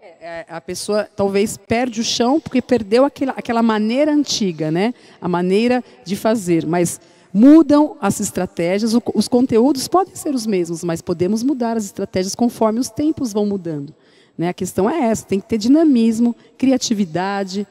[0.00, 4.94] É, é, a pessoa talvez perde o chão porque perdeu aquela, aquela maneira antiga, né?
[5.20, 6.66] A maneira de fazer.
[6.66, 7.00] Mas
[7.34, 12.78] mudam as estratégias, os conteúdos podem ser os mesmos, mas podemos mudar as estratégias conforme
[12.78, 13.92] os tempos vão mudando.
[14.38, 14.48] Né?
[14.48, 17.66] A questão é essa: tem que ter dinamismo, criatividade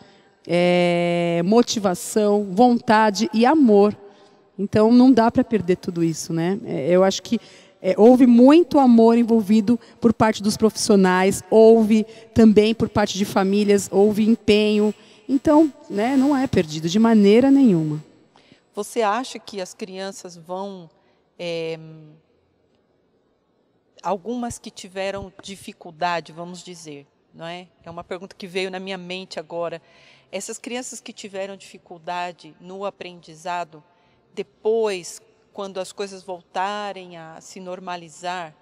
[0.47, 3.95] é, motivação, vontade e amor.
[4.57, 6.59] Então não dá para perder tudo isso, né?
[6.65, 7.39] É, eu acho que
[7.81, 13.89] é, houve muito amor envolvido por parte dos profissionais, houve também por parte de famílias,
[13.91, 14.93] houve empenho.
[15.27, 18.03] Então, né, não é perdido de maneira nenhuma.
[18.73, 20.89] Você acha que as crianças vão.
[21.37, 21.77] É,
[24.01, 27.67] algumas que tiveram dificuldade, vamos dizer, não é?
[27.83, 29.81] É uma pergunta que veio na minha mente agora.
[30.31, 33.83] Essas crianças que tiveram dificuldade no aprendizado,
[34.33, 35.21] depois,
[35.53, 38.55] quando as coisas voltarem a se normalizar,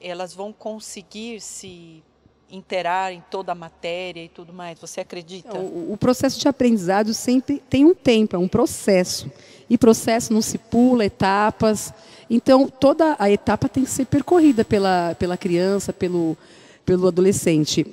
[0.00, 2.02] elas vão conseguir se
[2.50, 4.78] interar em toda a matéria e tudo mais.
[4.78, 5.56] Você acredita?
[5.58, 9.30] O, o, processo de aprendizado sempre tem um tempo, é um processo.
[9.68, 11.92] E processo não se pula, etapas.
[12.28, 16.36] Então, toda a etapa tem que ser percorrida pela, pela criança, pelo,
[16.84, 17.86] pelo adolescente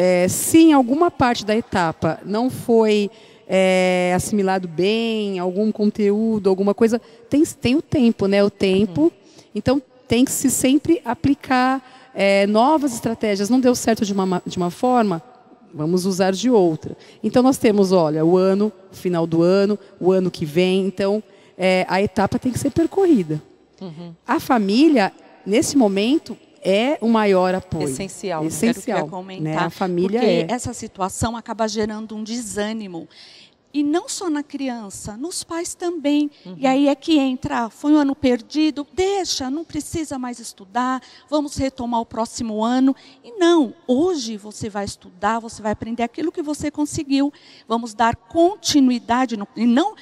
[0.00, 3.10] é, se em alguma parte da etapa não foi
[3.48, 8.44] é, assimilado bem, algum conteúdo, alguma coisa, tem, tem o tempo, né?
[8.44, 9.02] O tempo.
[9.02, 9.10] Uhum.
[9.52, 13.48] Então tem que se sempre aplicar é, novas estratégias.
[13.48, 15.22] Não deu certo de uma, de uma forma,
[15.72, 16.96] vamos usar de outra.
[17.22, 20.84] Então nós temos, olha, o ano, o final do ano, o ano que vem.
[20.84, 21.22] Então
[21.56, 23.40] é, a etapa tem que ser percorrida.
[23.80, 24.12] Uhum.
[24.26, 25.12] A família,
[25.46, 27.84] nesse momento, é o maior apoio.
[27.84, 28.44] Essencial.
[28.44, 28.98] Essencial.
[28.98, 29.56] Quero comentar, né?
[29.56, 30.46] A família porque é.
[30.48, 33.08] essa situação acaba gerando um desânimo.
[33.78, 36.28] E não só na criança, nos pais também.
[36.44, 36.56] Uhum.
[36.58, 41.56] E aí é que entra, foi um ano perdido, deixa, não precisa mais estudar, vamos
[41.56, 42.92] retomar o próximo ano.
[43.22, 47.32] E não, hoje você vai estudar, você vai aprender aquilo que você conseguiu.
[47.68, 49.94] Vamos dar continuidade, no, e não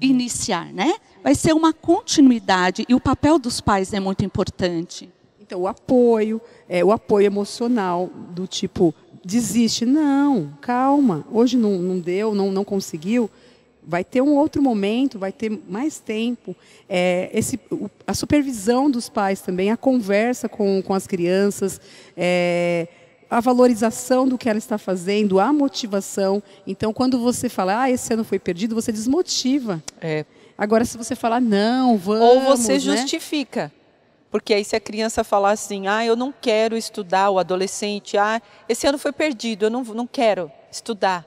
[0.00, 0.94] iniciar, né?
[1.20, 2.86] Vai ser uma continuidade.
[2.88, 5.12] E o papel dos pais é muito importante.
[5.40, 8.94] Então, o apoio, é, o apoio emocional, do tipo,
[9.28, 9.84] desiste.
[9.84, 11.26] Não, calma.
[11.30, 13.30] Hoje não, não deu, não, não conseguiu.
[13.86, 16.56] Vai ter um outro momento, vai ter mais tempo.
[16.88, 17.60] É, esse,
[18.06, 21.80] a supervisão dos pais também, a conversa com, com as crianças,
[22.16, 22.88] é,
[23.30, 26.42] a valorização do que ela está fazendo, a motivação.
[26.66, 29.82] Então, quando você fala, ah, esse ano foi perdido, você desmotiva.
[30.00, 30.24] É.
[30.56, 32.22] Agora, se você falar, não, vamos.
[32.22, 32.78] Ou você né?
[32.78, 33.72] justifica.
[34.30, 38.42] Porque aí se a criança falar assim, ah, eu não quero estudar, o adolescente, ah,
[38.68, 41.26] esse ano foi perdido, eu não, não quero estudar.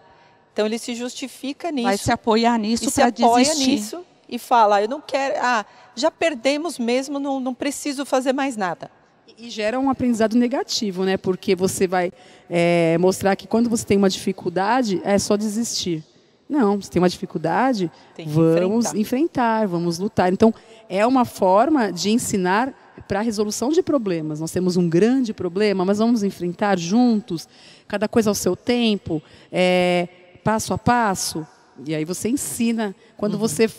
[0.54, 1.88] Então ele se justifica nisso.
[1.88, 3.26] Vai se apoiar nisso para desistir.
[3.26, 8.34] apoia nisso e fala, eu não quero, ah, já perdemos mesmo, não, não preciso fazer
[8.34, 8.90] mais nada.
[9.38, 11.18] E gera um aprendizado negativo, né?
[11.18, 12.12] Porque você vai
[12.50, 16.04] é, mostrar que quando você tem uma dificuldade, é só desistir.
[16.48, 19.00] Não, se tem uma dificuldade, tem vamos enfrentar.
[19.00, 20.34] enfrentar, vamos lutar.
[20.34, 20.54] Então,
[20.90, 22.74] é uma forma de ensinar
[23.12, 24.40] para a resolução de problemas.
[24.40, 27.46] Nós temos um grande problema, mas vamos enfrentar juntos,
[27.86, 29.22] cada coisa ao seu tempo,
[29.52, 30.08] é,
[30.46, 31.46] passo a passo.
[31.86, 32.96] E aí você ensina.
[33.18, 33.40] Quando uhum.
[33.42, 33.70] você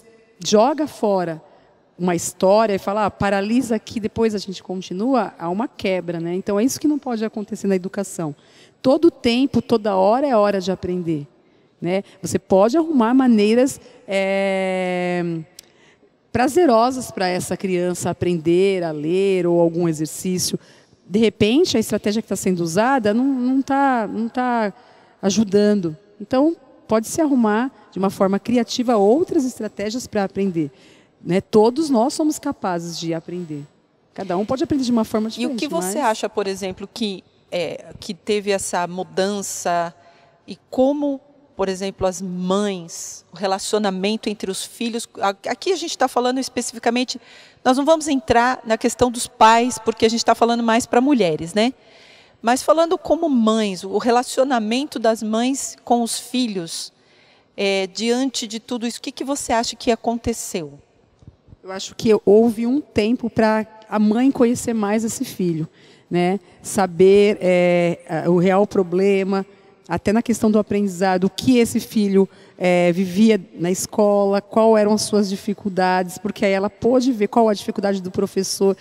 [0.44, 1.42] joga fora
[1.98, 6.20] uma história e fala, ah, paralisa aqui, depois a gente continua, há uma quebra.
[6.20, 6.34] Né?
[6.34, 8.36] Então é isso que não pode acontecer na educação.
[8.82, 11.26] Todo tempo, toda hora é hora de aprender.
[11.80, 12.04] Né?
[12.20, 13.80] Você pode arrumar maneiras.
[14.06, 15.24] É
[16.32, 20.58] prazerosas para essa criança aprender a ler ou algum exercício.
[21.06, 24.72] De repente, a estratégia que está sendo usada não está não tá
[25.20, 25.96] ajudando.
[26.20, 26.56] Então,
[26.88, 30.70] pode-se arrumar de uma forma criativa outras estratégias para aprender.
[31.22, 31.40] Né?
[31.40, 33.64] Todos nós somos capazes de aprender.
[34.14, 35.52] Cada um pode aprender de uma forma diferente.
[35.52, 36.10] E o que você mas...
[36.10, 39.94] acha, por exemplo, que, é, que teve essa mudança
[40.46, 41.20] e como
[41.62, 45.08] por exemplo, as mães, o relacionamento entre os filhos.
[45.48, 47.20] Aqui a gente está falando especificamente,
[47.64, 51.00] nós não vamos entrar na questão dos pais, porque a gente está falando mais para
[51.00, 51.72] mulheres, né?
[52.42, 56.92] Mas falando como mães, o relacionamento das mães com os filhos,
[57.56, 60.80] é, diante de tudo isso, o que, que você acha que aconteceu?
[61.62, 65.68] Eu acho que houve um tempo para a mãe conhecer mais esse filho,
[66.10, 66.40] né?
[66.60, 69.46] Saber é, o real problema,
[69.88, 74.92] até na questão do aprendizado, o que esse filho é, vivia na escola, qual eram
[74.94, 78.76] as suas dificuldades, porque aí ela pôde ver qual a dificuldade do professor,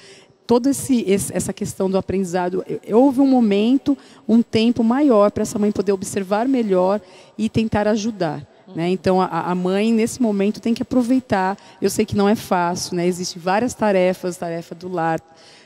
[0.46, 2.64] toda esse, essa questão do aprendizado.
[2.92, 7.02] Houve um momento, um tempo maior para essa mãe poder observar melhor
[7.38, 8.46] e tentar ajudar.
[8.76, 8.90] Né?
[8.90, 11.58] Então, a, a, mãe, nesse momento, tem que aproveitar.
[11.82, 13.06] Eu sei que não é fácil, né?
[13.08, 15.20] existem várias tarefas, tarefa do lar,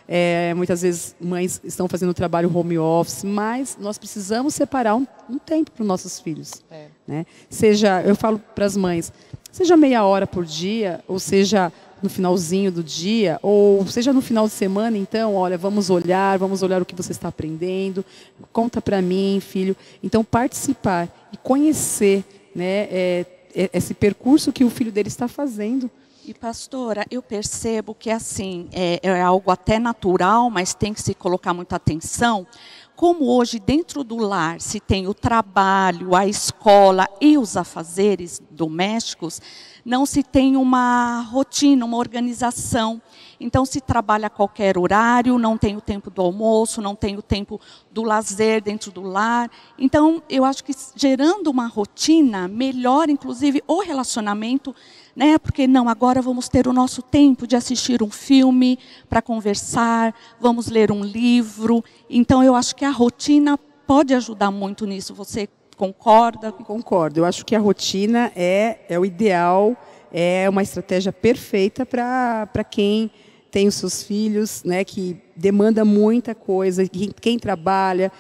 [0.08, 5.38] é, muitas vezes mães estão fazendo trabalho home office, mas nós precisamos separar um, um
[5.38, 6.64] tempo para os nossos filhos.
[6.70, 6.88] É.
[7.08, 7.26] Né?
[7.50, 9.12] Seja, eu falo para as mães,
[9.52, 11.72] seja meia hora por dia, ou seja
[12.04, 16.62] no finalzinho do dia, ou seja no final de semana, então, olha, vamos olhar, vamos
[16.62, 18.06] olhar o que você está aprendendo,
[18.52, 19.76] conta para mim, filho.
[20.04, 25.90] Então, participar e conhecer né, é, é, esse percurso que o filho dele está fazendo
[26.28, 31.14] e pastora, eu percebo que assim é, é, algo até natural, mas tem que se
[31.14, 32.48] colocar muita atenção.
[32.96, 39.42] Como hoje dentro do lar se tem o trabalho, a escola e os afazeres domésticos,
[39.84, 43.00] não se tem uma rotina, uma organização.
[43.40, 47.22] Então se trabalha a qualquer horário, não tem o tempo do almoço, não tem o
[47.22, 47.60] tempo
[47.92, 49.52] do lazer dentro do lar.
[49.78, 54.74] Então eu acho que gerando uma rotina melhora inclusive o relacionamento
[55.16, 55.38] né?
[55.38, 58.78] Porque não, agora vamos ter o nosso tempo de assistir um filme
[59.10, 61.84] para conversar, vamos ler um livro.
[62.10, 63.58] Então eu acho que a rotina
[63.88, 65.14] pode ajudar muito nisso.
[65.14, 65.48] Você
[65.78, 66.52] concorda?
[66.52, 67.20] Concordo.
[67.20, 69.76] Eu acho que a rotina é, é o ideal,
[70.12, 73.12] é uma estratégia perfeita para quem
[73.50, 78.12] tem os seus filhos, né, que demanda muita coisa, quem, quem trabalha,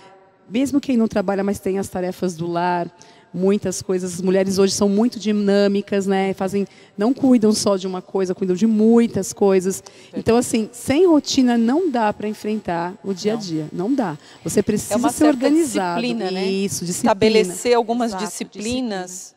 [0.49, 2.89] mesmo quem não trabalha, mas tem as tarefas do lar
[3.35, 4.15] muitas coisas.
[4.15, 6.33] As mulheres hoje são muito dinâmicas, né?
[6.33, 6.65] Fazem,
[6.97, 9.83] não cuidam só de uma coisa, cuidam de muitas coisas.
[10.15, 13.67] Então, assim, sem rotina não dá para enfrentar o dia a dia.
[13.71, 14.17] Não, não dá.
[14.43, 16.01] Você precisa é ser organizado.
[16.01, 16.45] Disciplina, né?
[16.45, 17.13] Isso, disciplina.
[17.13, 19.35] Estabelecer algumas Exato, disciplinas disciplina.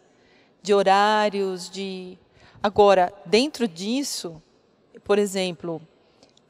[0.63, 2.19] de horários, de.
[2.63, 4.41] Agora, dentro disso,
[5.05, 5.81] por exemplo,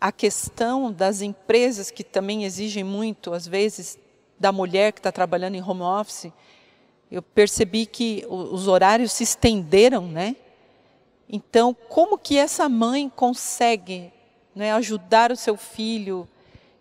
[0.01, 3.99] a questão das empresas que também exigem muito, às vezes,
[4.39, 6.33] da mulher que está trabalhando em home office,
[7.11, 10.37] eu percebi que os horários se estenderam, né?
[11.29, 14.11] Então, como que essa mãe consegue
[14.55, 16.29] né, ajudar o seu filho?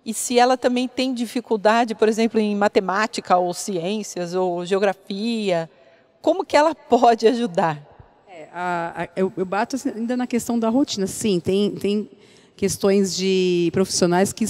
[0.05, 5.69] E se ela também tem dificuldade, por exemplo, em matemática ou ciências ou geografia,
[6.21, 7.85] como que ela pode ajudar?
[8.27, 11.07] É, a, a, eu, eu, bato assim, ainda na questão da rotina.
[11.07, 12.09] Sim, tem, tem
[12.55, 14.45] questões de profissionais que,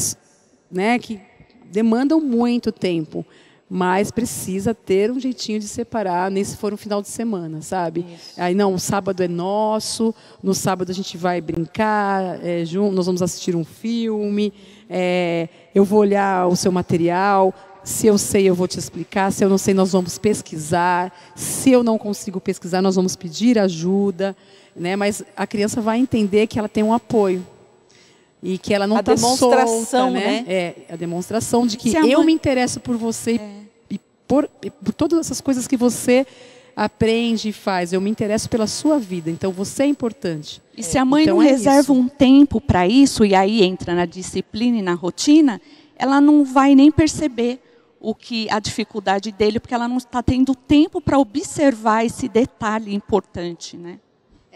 [0.72, 1.20] né, que
[1.66, 3.26] demandam muito tempo
[3.70, 8.06] mas precisa ter um jeitinho de separar, nem se for um final de semana, sabe?
[8.14, 8.40] Isso.
[8.40, 12.64] Aí não, o sábado é nosso, no sábado a gente vai brincar, é,
[12.94, 14.54] nós vamos assistir um filme,
[14.90, 17.54] é, eu vou olhar o seu material,
[17.84, 21.72] se eu sei, eu vou te explicar, se eu não sei, nós vamos pesquisar, se
[21.72, 24.36] eu não consigo pesquisar, nós vamos pedir ajuda,
[24.76, 24.96] né?
[24.96, 27.46] mas a criança vai entender que ela tem um apoio
[28.42, 30.20] e que ela não está solta, né?
[30.20, 30.46] né?
[30.48, 32.26] É a demonstração de que eu mãe...
[32.28, 33.52] me interesso por você é.
[33.90, 36.26] e por, e por todas essas coisas que você
[36.76, 37.92] aprende e faz.
[37.92, 40.62] Eu me interesso pela sua vida, então você é importante.
[40.78, 41.94] E se a mãe então não é reserva isso.
[41.94, 45.60] um tempo para isso e aí entra na disciplina e na rotina,
[45.98, 47.60] ela não vai nem perceber
[48.00, 52.94] o que a dificuldade dele, porque ela não está tendo tempo para observar esse detalhe
[52.94, 54.00] importante, né?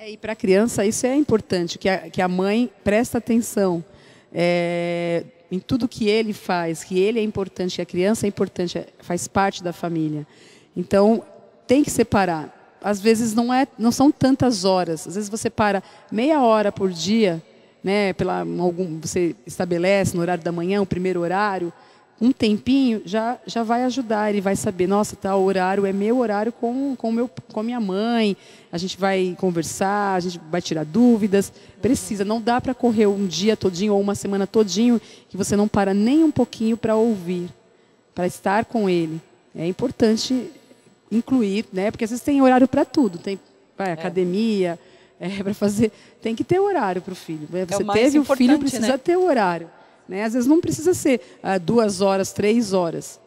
[0.03, 3.85] É, e para a criança isso é importante, que a, que a mãe presta atenção
[4.33, 8.79] é, em tudo que ele faz, que ele é importante, que a criança é importante,
[8.79, 10.25] é, faz parte da família.
[10.75, 11.23] Então,
[11.67, 12.79] tem que separar.
[12.83, 16.89] Às vezes não, é, não são tantas horas, às vezes você para meia hora por
[16.89, 17.39] dia,
[17.83, 21.71] né, pela, algum, você estabelece no horário da manhã, o primeiro horário,
[22.21, 24.29] um tempinho já, já vai ajudar.
[24.29, 27.79] Ele vai saber, nossa, tá, o horário é meu horário com, com, meu, com minha
[27.79, 28.37] mãe,
[28.71, 31.51] a gente vai conversar, a gente vai tirar dúvidas.
[31.81, 35.67] Precisa, não dá para correr um dia todinho ou uma semana todinho que você não
[35.67, 37.49] para nem um pouquinho para ouvir,
[38.13, 39.19] para estar com ele.
[39.55, 40.51] É importante
[41.11, 41.89] incluir, né?
[41.89, 43.39] Porque às vezes tem horário para tudo, tem
[43.75, 43.93] vai, é.
[43.93, 44.79] academia,
[45.19, 45.91] é, para fazer,
[46.21, 47.47] tem que ter horário para o filho.
[47.49, 48.97] Você é o teve o filho, precisa né?
[48.97, 49.69] ter horário.
[50.11, 50.25] Né?
[50.25, 53.17] Às vezes não precisa ser ah, duas horas, três horas.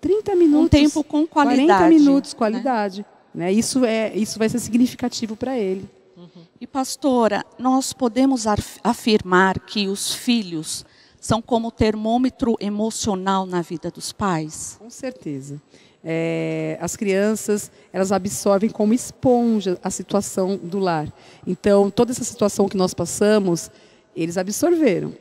[0.00, 0.64] 30 minutos.
[0.64, 1.66] Um tempo com qualidade.
[1.66, 3.04] 40 minutos, qualidade.
[3.34, 3.44] Né?
[3.44, 3.52] Né?
[3.52, 5.86] Isso, é, isso vai ser significativo para ele.
[6.16, 6.42] Uhum.
[6.58, 8.46] E pastora, nós podemos
[8.82, 10.82] afirmar que os filhos
[11.20, 14.76] são como termômetro emocional na vida dos pais?
[14.78, 15.60] Com certeza.
[16.02, 21.12] É, as crianças elas absorvem como esponja a situação do lar.
[21.46, 23.70] Então, toda essa situação que nós passamos,
[24.16, 25.12] eles absorveram.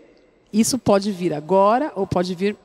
[0.52, 2.56] Isso pode vir agora ou pode vir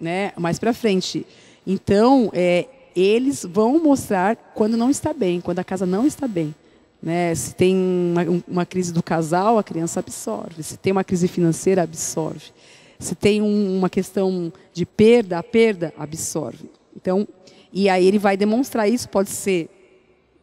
[0.00, 1.26] né, mais para frente.
[1.66, 6.54] Então, é, eles vão mostrar quando não está bem, quando a casa não está bem.
[7.02, 7.34] Né?
[7.34, 10.62] Se tem uma, uma, crise do casal, a criança absorve.
[10.62, 12.52] Se tem uma crise financeira, absorve.
[12.98, 16.70] Se tem um, uma questão de perda, a perda absorve.
[16.96, 17.26] Então,
[17.72, 19.68] e aí ele vai demonstrar isso, pode ser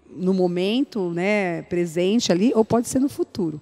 [0.09, 3.61] no momento né, presente ali, ou pode ser no futuro.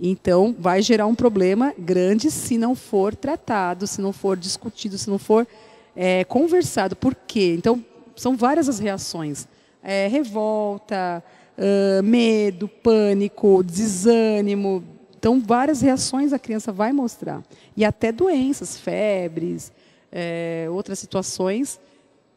[0.00, 5.08] Então, vai gerar um problema grande se não for tratado, se não for discutido, se
[5.08, 5.46] não for
[5.94, 6.96] é, conversado.
[6.96, 7.54] Por quê?
[7.56, 7.84] Então,
[8.16, 9.46] são várias as reações:
[9.82, 11.22] é, revolta,
[11.56, 14.82] uh, medo, pânico, desânimo.
[15.16, 17.42] Então, várias reações a criança vai mostrar.
[17.76, 19.72] E até doenças, febres,
[20.10, 21.80] é, outras situações,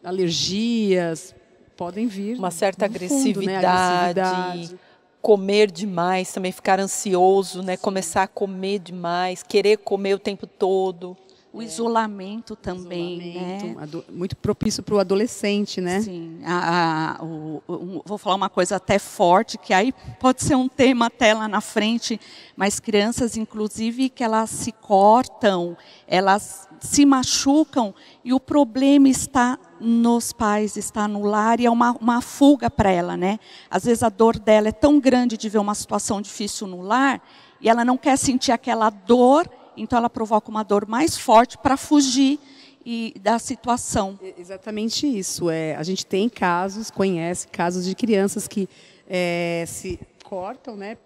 [0.03, 1.35] alergias,
[1.75, 2.37] podem vir.
[2.37, 3.33] Uma certa agressividade.
[3.33, 3.57] Fundo, né?
[3.57, 4.86] agressividade
[5.21, 7.77] comer demais, também ficar ansioso, né?
[7.77, 11.17] Começar a comer demais, querer comer o tempo todo.
[11.51, 14.03] O isolamento também, isolamento, né?
[14.11, 16.01] Muito propício para o adolescente, né?
[16.01, 16.39] Sim.
[16.45, 20.67] A, a, o, o, vou falar uma coisa até forte, que aí pode ser um
[20.67, 22.19] tema até lá na frente,
[22.55, 25.75] mas crianças, inclusive, que elas se cortam,
[26.07, 31.91] elas se machucam e o problema está nos pais, está no lar e é uma,
[31.93, 33.39] uma fuga para ela, né?
[33.69, 37.21] Às vezes a dor dela é tão grande de ver uma situação difícil no lar
[37.61, 41.77] e ela não quer sentir aquela dor, então ela provoca uma dor mais forte para
[41.77, 42.39] fugir
[42.85, 44.17] e da situação.
[44.37, 45.49] Exatamente isso.
[45.49, 48.69] É, a gente tem casos, conhece casos de crianças que
[49.07, 50.97] é, se cortam, né,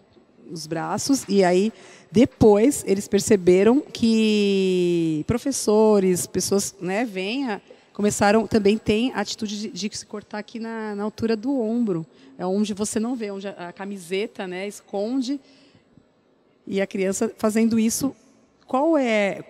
[0.52, 1.72] os braços e aí
[2.12, 7.62] depois eles perceberam que professores, pessoas, né, vêm a
[7.94, 12.06] começaram, também tem a atitude de, de se cortar aqui na, na, altura do ombro.
[12.38, 15.40] É onde você não vê, onde a, a camiseta né, esconde.
[16.66, 18.16] E a criança fazendo isso,
[18.66, 19.44] qual é.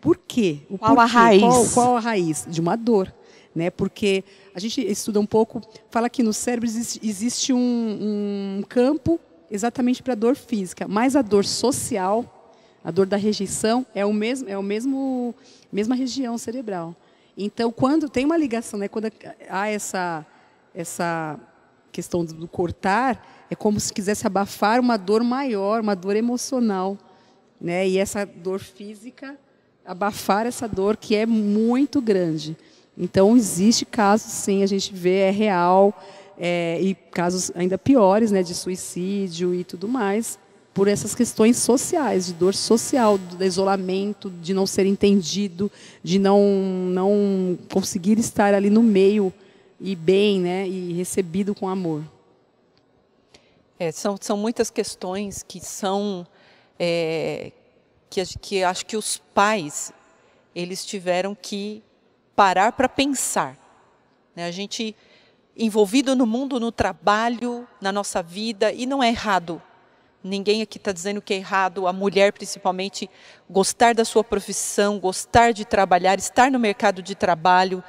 [0.00, 0.58] Por quê?
[0.68, 1.02] O qual porquê?
[1.02, 1.42] a raiz?
[1.42, 2.46] Qual, qual a raiz?
[2.48, 3.12] De uma dor.
[3.54, 3.70] Né?
[3.70, 4.24] Porque
[4.54, 5.60] a gente estuda um pouco,
[5.90, 9.20] fala que no cérebro existe, existe um, um campo
[9.52, 14.12] exatamente para a dor física, mas a dor social, a dor da rejeição, é o
[14.12, 15.34] mesmo, é o mesmo
[15.70, 16.96] mesma região cerebral.
[17.36, 19.12] Então, quando tem uma ligação, né, quando
[19.48, 20.26] há essa
[20.74, 21.38] essa
[21.92, 26.96] questão do cortar, é como se quisesse abafar uma dor maior, uma dor emocional,
[27.60, 27.86] né?
[27.86, 29.38] E essa dor física
[29.84, 32.56] abafar essa dor que é muito grande.
[32.96, 35.94] Então, existe casos, sim, a gente vê, é real,
[36.38, 40.38] é, e casos ainda piores, né, de suicídio e tudo mais,
[40.74, 45.70] por essas questões sociais, de dor social, do isolamento, de não ser entendido,
[46.02, 46.40] de não,
[46.90, 49.32] não conseguir estar ali no meio
[49.80, 52.02] e bem, né, e recebido com amor.
[53.78, 56.26] É, são, são muitas questões que são
[56.78, 57.52] é,
[58.08, 59.92] que, que acho que os pais
[60.54, 61.82] eles tiveram que
[62.36, 63.56] parar para pensar.
[64.36, 64.46] Né?
[64.46, 64.94] A gente
[65.56, 69.60] envolvido no mundo, no trabalho, na nossa vida, e não é errado.
[70.24, 73.10] Ninguém aqui está dizendo que é errado, a mulher principalmente,
[73.50, 77.82] gostar da sua profissão, gostar de trabalhar, estar no mercado de trabalho,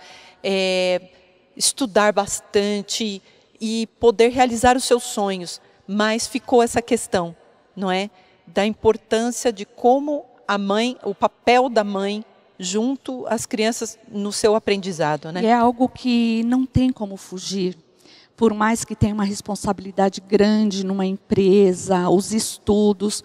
[0.43, 1.09] é,
[1.55, 3.22] estudar bastante
[3.61, 5.61] e poder realizar os seus sonhos.
[5.88, 7.36] Mas ficou essa questão,
[7.76, 8.09] não é?
[8.47, 12.26] Da importância de como a mãe, o papel da mãe
[12.64, 15.32] junto às crianças no seu aprendizado.
[15.32, 15.45] Né?
[15.45, 17.78] É algo que não tem como fugir.
[18.36, 23.24] Por mais que tenha uma responsabilidade grande numa empresa, os estudos,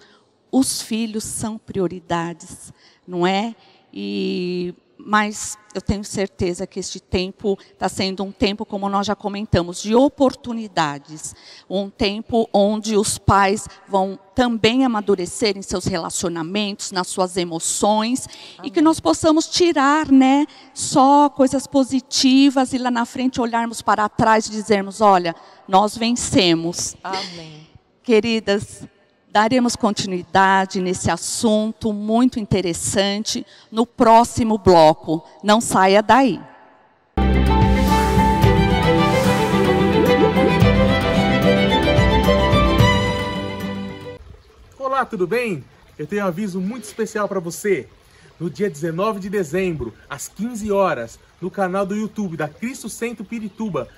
[0.51, 2.71] os filhos são prioridades,
[3.07, 3.55] não é?
[3.93, 9.15] E mas eu tenho certeza que este tempo está sendo um tempo, como nós já
[9.15, 11.33] comentamos, de oportunidades.
[11.69, 18.27] Um tempo onde os pais vão também amadurecer em seus relacionamentos, nas suas emoções,
[18.57, 18.67] Amém.
[18.67, 24.09] e que nós possamos tirar né, só coisas positivas e lá na frente olharmos para
[24.09, 25.33] trás e dizermos: olha,
[25.65, 26.95] nós vencemos.
[27.01, 27.67] Amém.
[28.03, 28.83] Queridas,
[29.31, 35.23] Daremos continuidade nesse assunto muito interessante no próximo bloco.
[35.43, 36.41] Não saia daí.
[44.79, 45.63] Olá, tudo bem?
[45.95, 47.87] Eu tenho um aviso muito especial para você.
[48.39, 53.23] No dia 19 de dezembro, às 15 horas, no canal do YouTube da Cristo Centro
[53.23, 53.89] Pirituba,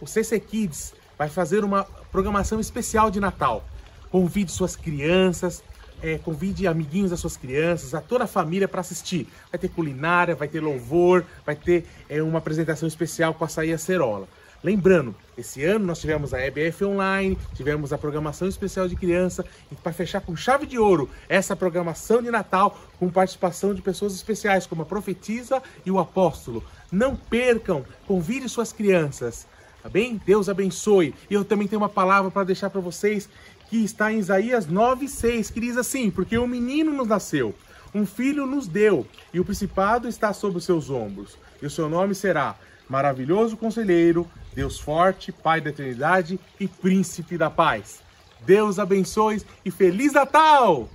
[0.00, 1.82] o CC Kids vai fazer uma
[2.12, 3.64] programação especial de Natal.
[4.10, 5.62] Convide suas crianças,
[6.02, 9.28] é, convide amiguinhos das suas crianças, a toda a família para assistir.
[9.50, 14.28] Vai ter culinária, vai ter louvor, vai ter é, uma apresentação especial com açaí acerola.
[14.62, 19.74] Lembrando, esse ano nós tivemos a EBF Online, tivemos a programação especial de criança e
[19.74, 24.66] para fechar com chave de ouro essa programação de Natal com participação de pessoas especiais
[24.66, 26.64] como a profetisa e o apóstolo.
[26.90, 29.46] Não percam, convide suas crianças.
[29.82, 30.20] Tá bem?
[30.26, 31.14] Deus abençoe.
[31.30, 33.28] E eu também tenho uma palavra para deixar para vocês
[33.68, 37.54] que está em Isaías 9,6, que diz assim: Porque um menino nos nasceu,
[37.94, 41.88] um filho nos deu, e o principado está sobre os seus ombros, e o seu
[41.88, 42.56] nome será
[42.88, 48.00] Maravilhoso Conselheiro, Deus Forte, Pai da Eternidade e Príncipe da Paz.
[48.44, 50.88] Deus abençoe e Feliz Natal!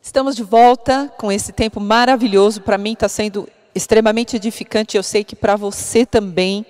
[0.00, 2.60] Estamos de volta com esse tempo maravilhoso.
[2.60, 6.64] Para mim está sendo extremamente edificante, eu sei que para você também.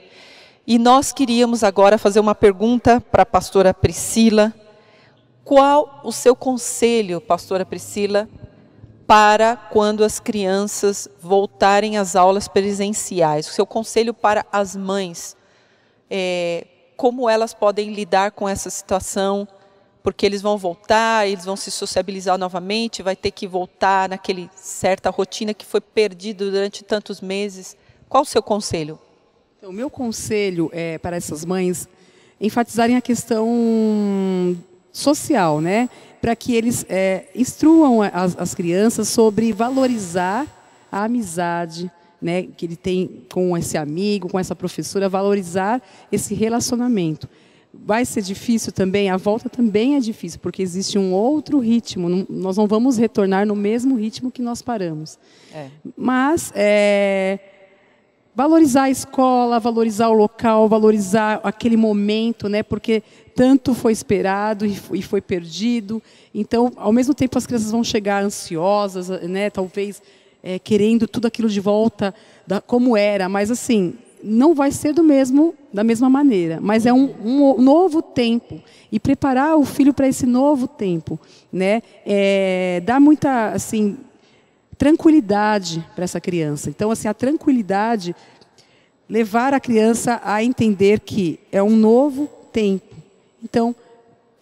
[0.67, 4.55] E nós queríamos agora fazer uma pergunta para a pastora Priscila.
[5.45, 8.29] Qual o seu conselho, pastora Priscila,
[9.07, 13.49] para quando as crianças voltarem às aulas presenciais?
[13.49, 15.37] O seu conselho para as mães?
[16.09, 19.49] É, como elas podem lidar com essa situação?
[20.03, 25.11] Porque eles vão voltar, eles vão se sociabilizar novamente, vai ter que voltar naquele certa
[25.11, 27.77] rotina que foi perdida durante tantos meses.
[28.09, 28.99] Qual o seu conselho?
[29.59, 31.89] Então, o meu conselho é para essas mães
[32.41, 34.57] enfatizarem a questão
[34.93, 35.89] social, né?
[36.21, 40.47] Para que eles é, instruam as, as crianças sobre valorizar
[40.91, 41.91] a amizade,
[42.21, 47.29] né, que ele tem com esse amigo, com essa professora, valorizar esse relacionamento.
[47.75, 52.57] Vai ser difícil também, a volta também é difícil, porque existe um outro ritmo, nós
[52.57, 55.19] não vamos retornar no mesmo ritmo que nós paramos.
[55.55, 55.69] É.
[55.97, 57.39] Mas é,
[58.35, 62.63] valorizar a escola, valorizar o local, valorizar aquele momento, né?
[62.63, 63.03] Porque
[63.35, 66.03] tanto foi esperado e foi perdido.
[66.35, 69.49] Então, ao mesmo tempo, as crianças vão chegar ansiosas, né?
[69.49, 70.03] Talvez
[70.43, 72.15] é, querendo tudo aquilo de volta
[72.47, 76.93] da, como era, mas assim não vai ser do mesmo da mesma maneira, mas é
[76.93, 78.61] um, um novo tempo
[78.91, 81.19] e preparar o filho para esse novo tempo,
[81.51, 81.83] né?
[82.05, 83.97] É, dá muita assim
[84.77, 86.69] tranquilidade para essa criança.
[86.69, 88.15] Então, assim, a tranquilidade
[89.09, 92.95] levar a criança a entender que é um novo tempo.
[93.43, 93.75] Então,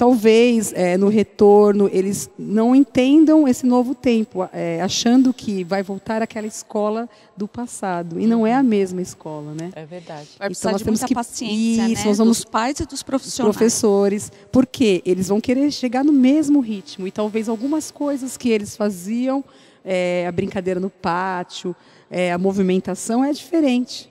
[0.01, 6.23] talvez é, no retorno eles não entendam esse novo tempo, é, achando que vai voltar
[6.23, 9.71] àquela escola do passado e não é a mesma escola, né?
[9.77, 10.27] É verdade.
[10.39, 12.09] Vai então nós temos que paciência, isso, né?
[12.09, 13.55] nós vamos dos pais e dos profissionais.
[13.55, 18.75] Professores, porque eles vão querer chegar no mesmo ritmo e talvez algumas coisas que eles
[18.75, 19.45] faziam
[19.85, 21.77] é, a brincadeira no pátio,
[22.11, 24.10] é, a movimentação é diferente.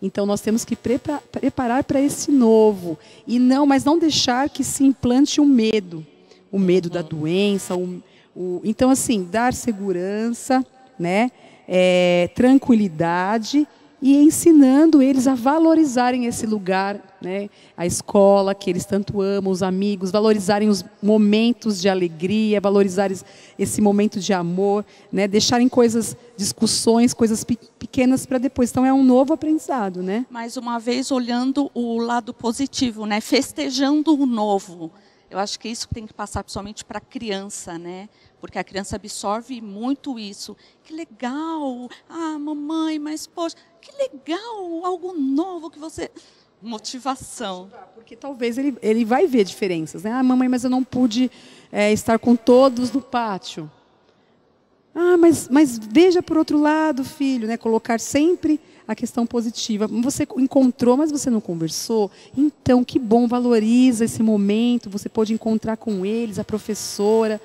[0.00, 2.98] Então nós temos que preparar, para esse novo.
[3.26, 6.06] E não, mas não deixar que se implante o medo,
[6.50, 8.02] o medo da doença, o,
[8.34, 10.64] o, então assim dar segurança,
[10.98, 11.30] né,
[11.66, 13.66] é, tranquilidade
[14.00, 17.50] e ensinando eles a valorizarem esse lugar, né?
[17.76, 23.16] a escola que eles tanto amam, os amigos, valorizarem os momentos de alegria, valorizarem
[23.58, 25.26] esse momento de amor, né?
[25.26, 28.70] deixarem coisas, discussões, coisas pequenas para depois.
[28.70, 30.24] Então é um novo aprendizado, né?
[30.30, 33.20] Mais uma vez olhando o lado positivo, né?
[33.20, 34.92] Festejando o novo.
[35.30, 38.08] Eu acho que isso tem que passar principalmente para a criança, né?
[38.40, 40.56] porque a criança absorve muito isso.
[40.84, 41.88] Que legal!
[42.08, 44.84] Ah, mamãe, mas poxa, que legal!
[44.84, 46.10] Algo novo que você.
[46.60, 47.70] Motivação.
[47.94, 50.02] Porque talvez ele, ele vai ver diferenças.
[50.02, 50.10] Né?
[50.10, 51.30] Ah, mamãe, mas eu não pude
[51.70, 53.70] é, estar com todos no pátio.
[54.94, 57.56] Ah, mas, mas veja por outro lado, filho, né?
[57.56, 59.86] colocar sempre a questão positiva.
[59.86, 62.10] Você encontrou, mas você não conversou.
[62.34, 64.88] Então, que bom, valoriza esse momento.
[64.88, 67.38] Você pode encontrar com eles, a professora.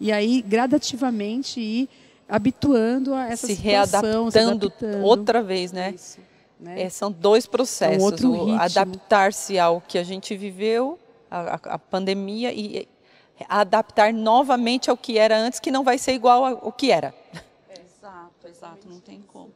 [0.00, 1.88] E aí, gradativamente, ir
[2.28, 4.28] habituando a essa se situação.
[4.28, 5.92] Readaptando se readaptando outra vez, né?
[5.94, 6.20] Isso,
[6.60, 6.82] né?
[6.82, 8.22] É, são dois processos.
[8.22, 10.96] É um Adaptar-se ao que a gente viveu,
[11.28, 12.88] a, a, pandemia, e
[13.48, 17.12] adaptar novamente ao que era antes, que não vai ser igual ao que era.
[17.68, 19.52] Exato, exato, não tem como.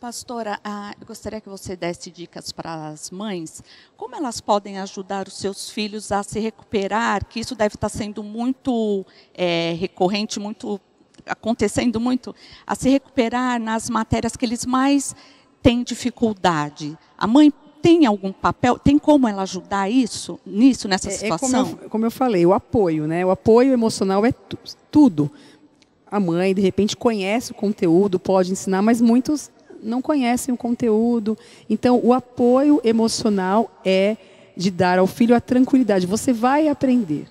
[0.00, 3.60] Pastora, ah, eu gostaria que você desse dicas para as mães,
[3.96, 8.22] como elas podem ajudar os seus filhos a se recuperar, que isso deve estar sendo
[8.22, 10.80] muito é, recorrente, muito
[11.26, 12.32] acontecendo muito,
[12.64, 15.16] a se recuperar nas matérias que eles mais
[15.60, 16.96] têm dificuldade.
[17.18, 21.48] A mãe tem algum papel, tem como ela ajudar isso, nisso, nessa situação?
[21.48, 23.26] É, como, eu, como, eu, falei, o apoio, né?
[23.26, 24.56] O apoio emocional é tu,
[24.92, 25.28] tudo.
[26.08, 29.50] A mãe, de repente, conhece o conteúdo, pode ensinar, mas muitos
[29.82, 31.36] não conhecem o conteúdo.
[31.68, 34.16] Então, o apoio emocional é
[34.56, 36.06] de dar ao filho a tranquilidade.
[36.06, 37.26] Você vai aprender.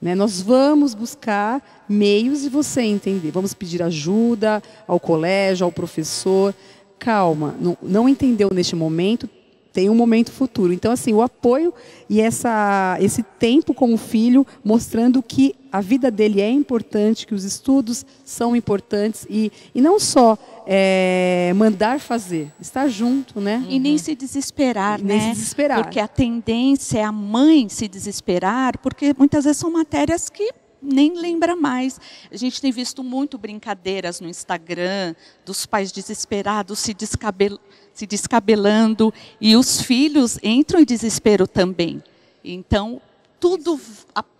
[0.00, 0.14] Né?
[0.14, 3.30] Nós vamos buscar meios de você entender.
[3.30, 6.54] Vamos pedir ajuda ao colégio, ao professor.
[6.98, 9.28] Calma, não, não entendeu neste momento,
[9.72, 10.72] tem um momento futuro.
[10.72, 11.72] Então, assim, o apoio
[12.08, 17.34] e essa, esse tempo com o filho, mostrando que a vida dele é importante, que
[17.34, 23.64] os estudos são importantes e, e não só é, mandar fazer, estar junto, né?
[23.68, 25.16] E nem se desesperar, e né?
[25.16, 25.82] Nem se desesperar.
[25.82, 30.52] Porque a tendência é a mãe se desesperar, porque muitas vezes são matérias que
[30.82, 32.00] nem lembra mais.
[32.30, 35.14] A gente tem visto muito brincadeiras no Instagram
[35.44, 37.58] dos pais desesperados se, descabel
[38.00, 42.02] se descabelando e os filhos entram em desespero também.
[42.42, 43.00] Então,
[43.38, 43.78] tudo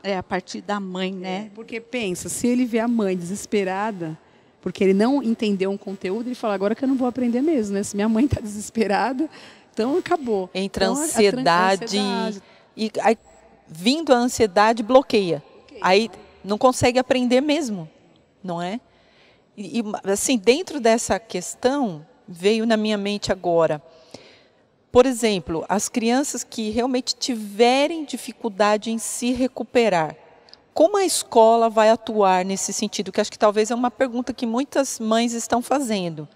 [0.02, 1.46] é a partir da mãe, né?
[1.46, 4.18] É, porque pensa, se ele vê a mãe desesperada,
[4.62, 7.74] porque ele não entendeu um conteúdo, ele fala, agora que eu não vou aprender mesmo,
[7.74, 7.82] né?
[7.82, 9.28] Se minha mãe está desesperada,
[9.74, 10.48] então acabou.
[10.54, 12.42] Entra então, ansiedade, a, a ansiedade.
[12.74, 13.18] e aí,
[13.68, 15.42] vindo a ansiedade, bloqueia.
[15.82, 16.10] Aí
[16.42, 17.86] não consegue aprender mesmo,
[18.42, 18.80] não é?
[19.54, 23.82] E, assim, dentro dessa questão, veio na minha mente agora,
[24.92, 30.16] por exemplo, as crianças que realmente tiverem dificuldade em se recuperar,
[30.72, 33.12] como a escola vai atuar nesse sentido?
[33.12, 36.28] Que acho que talvez é uma pergunta que muitas mães estão fazendo.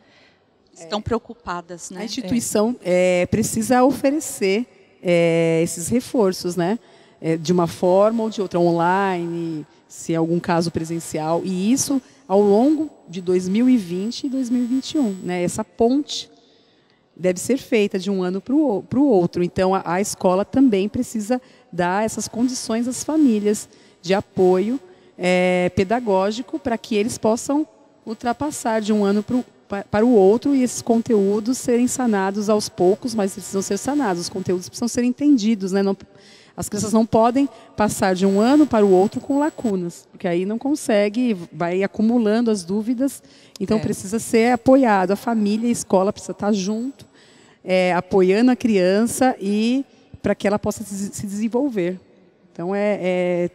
[0.73, 2.03] Estão preocupadas, né?
[2.03, 4.67] A instituição é, precisa oferecer
[5.03, 6.79] é, esses reforços, né?
[7.21, 9.65] É, de uma forma ou de outra, online,
[9.95, 15.13] se é algum caso presencial, e isso ao longo de 2020 e 2021.
[15.23, 15.45] Né?
[15.45, 16.29] Essa ponte
[17.17, 19.45] deve ser feita de um ano para o outro.
[19.45, 21.41] Então, a, a, escola também precisa
[21.73, 23.69] dar essas condições às famílias
[24.03, 24.81] de apoio
[25.17, 27.67] é, pedagógico para que eles possam
[28.05, 29.25] ultrapassar de um ano
[29.89, 34.23] para o outro e esses conteúdos serem sanados aos poucos, mas precisam ser sanados.
[34.23, 35.85] Os conteúdos precisam ser entendidos, né?
[35.85, 35.97] Não,
[36.57, 40.47] as crianças não podem passar de um ano para o outro com lacunas, porque aí
[40.47, 43.23] não consegue, vai acumulando as dúvidas.
[43.59, 43.81] Então é.
[43.81, 45.11] precisa ser apoiado.
[45.11, 47.05] A família, a escola precisa estar junto,
[47.65, 49.85] é, apoiando a criança e
[50.23, 51.99] para que ela possa se desenvolver.
[52.53, 53.51] Então é, é,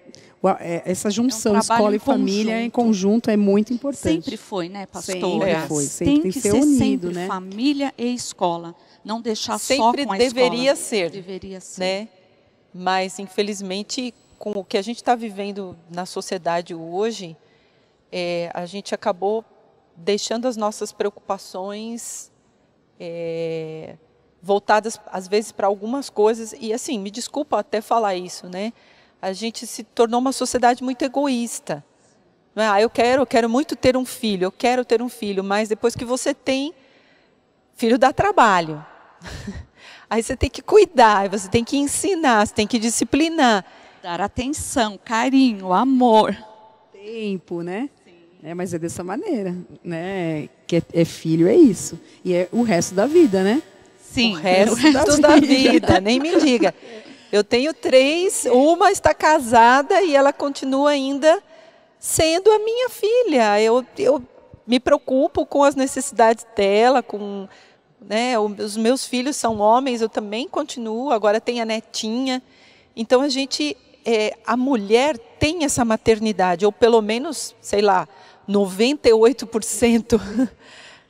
[0.59, 2.65] é essa junção é um escola e família conjunto.
[2.65, 4.23] em conjunto é muito importante.
[4.23, 5.19] Sempre foi, né, pastora?
[5.19, 7.27] Sempre foi, sempre tem, tem que ser, ser unido, né?
[7.27, 8.75] Família e escola,
[9.05, 10.75] não deixar sempre só com a deveria escola.
[10.75, 12.07] ser, deveria ser, né?
[12.73, 17.35] Mas, infelizmente, com o que a gente está vivendo na sociedade hoje,
[18.11, 19.43] é, a gente acabou
[19.95, 22.31] deixando as nossas preocupações
[22.99, 23.97] é,
[24.41, 26.53] voltadas, às vezes, para algumas coisas.
[26.59, 28.71] E, assim, me desculpa até falar isso, né?
[29.21, 31.83] A gente se tornou uma sociedade muito egoísta.
[32.55, 32.67] Não é?
[32.67, 35.69] Ah, eu quero, eu quero muito ter um filho, eu quero ter um filho, mas
[35.69, 36.73] depois que você tem,
[37.75, 38.83] filho dá trabalho.
[40.09, 43.63] Aí você tem que cuidar, você tem que ensinar, você tem que disciplinar.
[44.01, 46.35] Dar atenção, carinho, amor.
[46.91, 47.89] Tempo, né?
[48.03, 48.13] Sim.
[48.41, 50.49] É, mas é dessa maneira, né?
[50.65, 51.99] Que é, é, filho, é isso.
[52.25, 53.61] E é o resto da vida, né?
[54.01, 56.73] Sim, o resto, o resto da, da vida, nem me diga.
[57.31, 61.43] Eu tenho três, uma está casada e ela continua ainda
[61.99, 63.61] sendo a minha filha.
[63.61, 64.23] Eu, eu
[64.65, 67.47] me preocupo com as necessidades dela, com
[68.01, 68.37] né?
[68.39, 71.11] Os meus filhos são homens, eu também continuo.
[71.11, 72.41] Agora tem a netinha.
[72.95, 73.75] Então a gente,
[74.05, 78.07] é, a mulher tem essa maternidade, ou pelo menos, sei lá,
[78.47, 80.19] 98%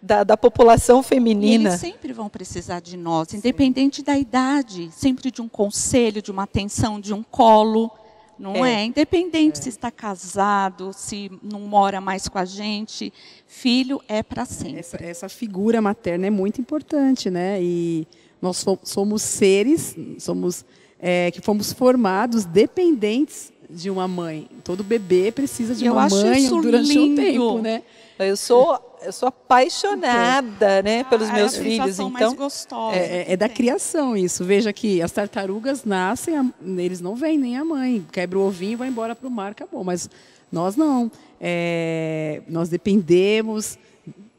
[0.02, 1.64] da, da população feminina.
[1.64, 4.04] E eles sempre vão precisar de nós, independente Sim.
[4.04, 7.92] da idade, sempre de um conselho, de uma atenção, de um colo
[8.40, 8.82] não é?
[8.82, 8.86] é?
[8.86, 9.64] Independente é.
[9.64, 13.12] se está casado, se não mora mais com a gente,
[13.46, 14.80] filho é para sempre.
[14.80, 17.62] Essa, essa, figura materna é muito importante, né?
[17.62, 18.08] E
[18.42, 20.64] nós somos seres, somos
[20.98, 24.48] é, que fomos formados dependentes de uma mãe.
[24.64, 27.22] Todo bebê precisa de Eu uma mãe durante lindo.
[27.22, 27.84] um tempo, né?
[28.18, 32.00] Eu sou eu sou apaixonada, né, pelos ah, meus é filhos.
[32.00, 34.43] Então, gostosa, é, é, da criação isso.
[34.43, 38.88] Veja que as tartarugas nascem, eles não vêm nem a mãe, quebra o ovinho, vai
[38.88, 39.84] embora para o mar, acabou.
[39.84, 40.10] Mas
[40.52, 41.12] nós não.
[41.39, 43.78] É, nós dependemos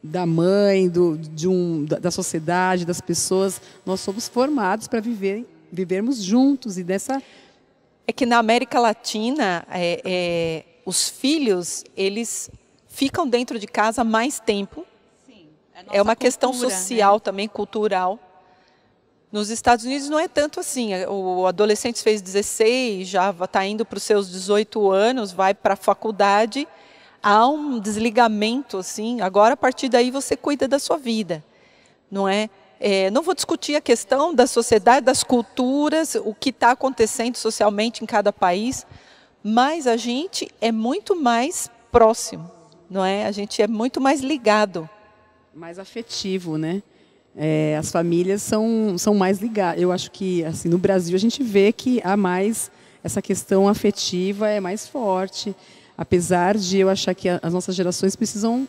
[0.03, 3.61] da mãe, do, de um, da sociedade, das pessoas.
[3.85, 7.23] Nós somos formados para viver, vivermos juntos e dessa.
[8.07, 12.51] É que na América Latina, é, é, os filhos eles
[13.01, 14.85] ficam dentro de casa mais tempo.
[15.27, 17.21] Sim, é, é uma cultura, questão social né?
[17.21, 18.19] também, cultural.
[19.33, 20.91] Nos Estados Unidos não é tanto assim.
[21.07, 25.77] O adolescente fez 16, já está indo para os seus 18 anos, vai para a
[25.79, 26.69] faculdade.
[27.23, 29.23] Há um desligamento, assim.
[29.23, 31.43] Agora, a partir daí, você cuida da sua vida.
[32.11, 32.51] Não é?
[32.79, 38.05] é não vou discutir a questão da sociedade, das culturas, o que está acontecendo socialmente
[38.05, 38.87] em cada país,
[39.43, 42.60] mas a gente é muito mais próximo
[42.91, 43.25] não é?
[43.27, 44.91] A gente é muito mais ligado.
[45.55, 46.83] Mais afetivo, né?
[47.37, 49.81] É, as famílias são, são mais ligadas.
[49.81, 52.71] Eu acho que assim no Brasil a gente vê que há mais
[53.05, 55.55] essa questão afetiva é mais forte,
[55.97, 58.69] apesar de eu achar que as nossas gerações precisam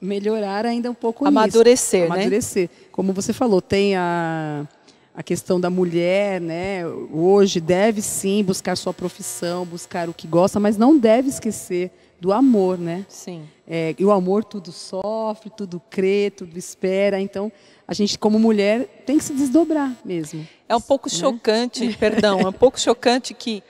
[0.00, 2.12] melhorar ainda um pouco amadurecer, nisso.
[2.12, 2.86] amadurecer, né?
[2.92, 4.68] Como você falou, tem a
[5.14, 6.86] a questão da mulher, né?
[7.12, 11.90] Hoje deve sim buscar sua profissão, buscar o que gosta, mas não deve esquecer
[12.22, 13.04] do amor, né?
[13.08, 13.48] Sim.
[13.66, 17.20] É, e o amor tudo sofre, tudo crê, tudo espera.
[17.20, 17.50] Então,
[17.86, 20.46] a gente, como mulher, tem que se desdobrar mesmo.
[20.68, 21.18] É um pouco né?
[21.18, 23.60] chocante, perdão, é um pouco chocante que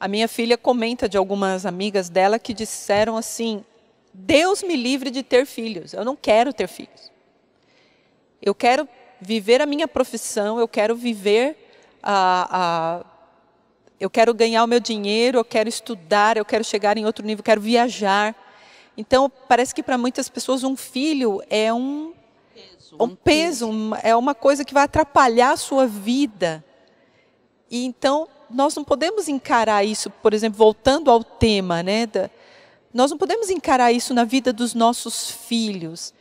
[0.00, 3.64] a minha filha comenta de algumas amigas dela que disseram assim:
[4.12, 5.92] Deus me livre de ter filhos.
[5.92, 7.12] Eu não quero ter filhos.
[8.42, 8.88] Eu quero
[9.20, 11.56] viver a minha profissão, eu quero viver
[12.02, 13.06] a, a
[14.00, 17.40] eu quero ganhar o meu dinheiro, eu quero estudar, eu quero chegar em outro nível,
[17.40, 18.34] eu quero viajar.
[18.96, 22.12] Então, parece que para muitas pessoas um filho é um
[22.54, 23.70] peso, um peso,
[24.02, 26.64] é uma coisa que vai atrapalhar a sua vida.
[27.70, 32.30] E então, nós não podemos encarar isso, por exemplo, voltando ao tema, né, da,
[32.92, 36.14] nós não podemos encarar isso na vida dos nossos filhos.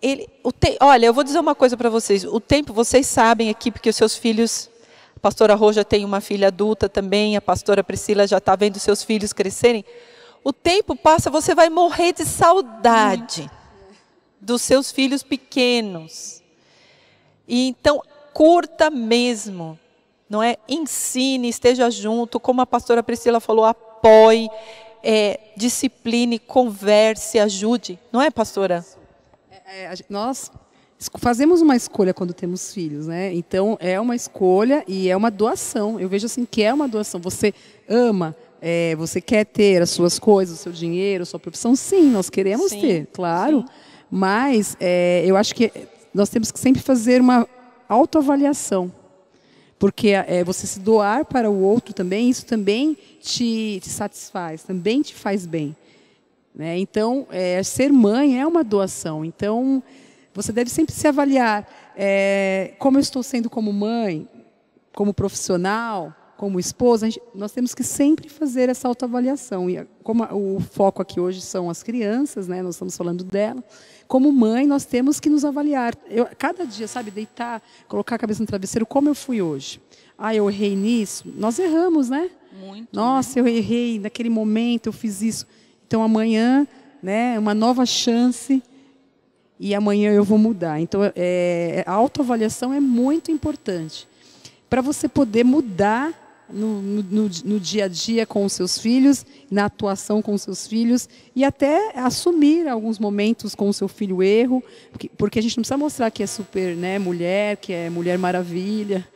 [0.00, 0.28] Ele,
[0.58, 2.24] te, olha, eu vou dizer uma coisa para vocês.
[2.24, 4.70] O tempo, vocês sabem aqui, porque os seus filhos
[5.20, 9.32] pastora Roja tem uma filha adulta também, a pastora Priscila já está vendo seus filhos
[9.32, 9.84] crescerem.
[10.44, 13.50] O tempo passa, você vai morrer de saudade
[14.40, 16.42] dos seus filhos pequenos.
[17.46, 18.02] E então,
[18.32, 19.78] curta mesmo,
[20.28, 20.56] não é?
[20.68, 24.48] Ensine, esteja junto, como a pastora Priscila falou, apoie,
[25.02, 27.98] é, discipline, converse, ajude.
[28.10, 28.84] Não é, pastora?
[29.66, 30.50] É, nós
[31.16, 33.32] fazemos uma escolha quando temos filhos, né?
[33.34, 35.98] Então é uma escolha e é uma doação.
[35.98, 37.20] Eu vejo assim que é uma doação.
[37.20, 37.54] Você
[37.88, 41.74] ama, é, você quer ter as suas coisas, o seu dinheiro, a sua profissão.
[41.74, 43.60] Sim, nós queremos sim, ter, claro.
[43.60, 43.66] Sim.
[44.10, 45.72] Mas é, eu acho que
[46.12, 47.48] nós temos que sempre fazer uma
[47.88, 48.92] autoavaliação.
[49.78, 55.02] Porque é, você se doar para o outro também, isso também te, te satisfaz, também
[55.02, 55.74] te faz bem.
[56.54, 56.78] Né?
[56.78, 59.24] Então, é, ser mãe é uma doação.
[59.24, 59.82] Então,
[60.34, 61.66] você deve sempre se avaliar
[61.96, 64.28] é, como eu estou sendo como mãe,
[64.94, 67.06] como profissional, como esposa.
[67.06, 69.68] Gente, nós temos que sempre fazer essa autoavaliação.
[69.68, 72.62] E como o foco aqui hoje são as crianças, né?
[72.62, 73.62] nós estamos falando dela.
[74.08, 75.94] Como mãe, nós temos que nos avaliar.
[76.08, 79.80] Eu, cada dia, sabe, deitar, colocar a cabeça no travesseiro, como eu fui hoje.
[80.18, 81.24] Ah, eu errei nisso.
[81.36, 82.30] Nós erramos, né?
[82.60, 82.88] Muito.
[82.92, 83.48] Nossa, né?
[83.48, 85.46] eu errei naquele momento, eu fiz isso.
[85.86, 86.66] Então amanhã,
[87.02, 88.62] né, uma nova chance
[89.58, 90.80] e amanhã eu vou mudar.
[90.80, 94.08] Então, é, a autoavaliação é muito importante
[94.68, 96.22] para você poder mudar
[96.52, 100.66] no, no, no, dia a dia com os seus filhos, na atuação com os seus
[100.66, 105.56] filhos e até assumir alguns momentos com o seu filho erro, porque, porque a gente
[105.56, 109.06] não precisa mostrar que é super né, mulher, que é mulher maravilha.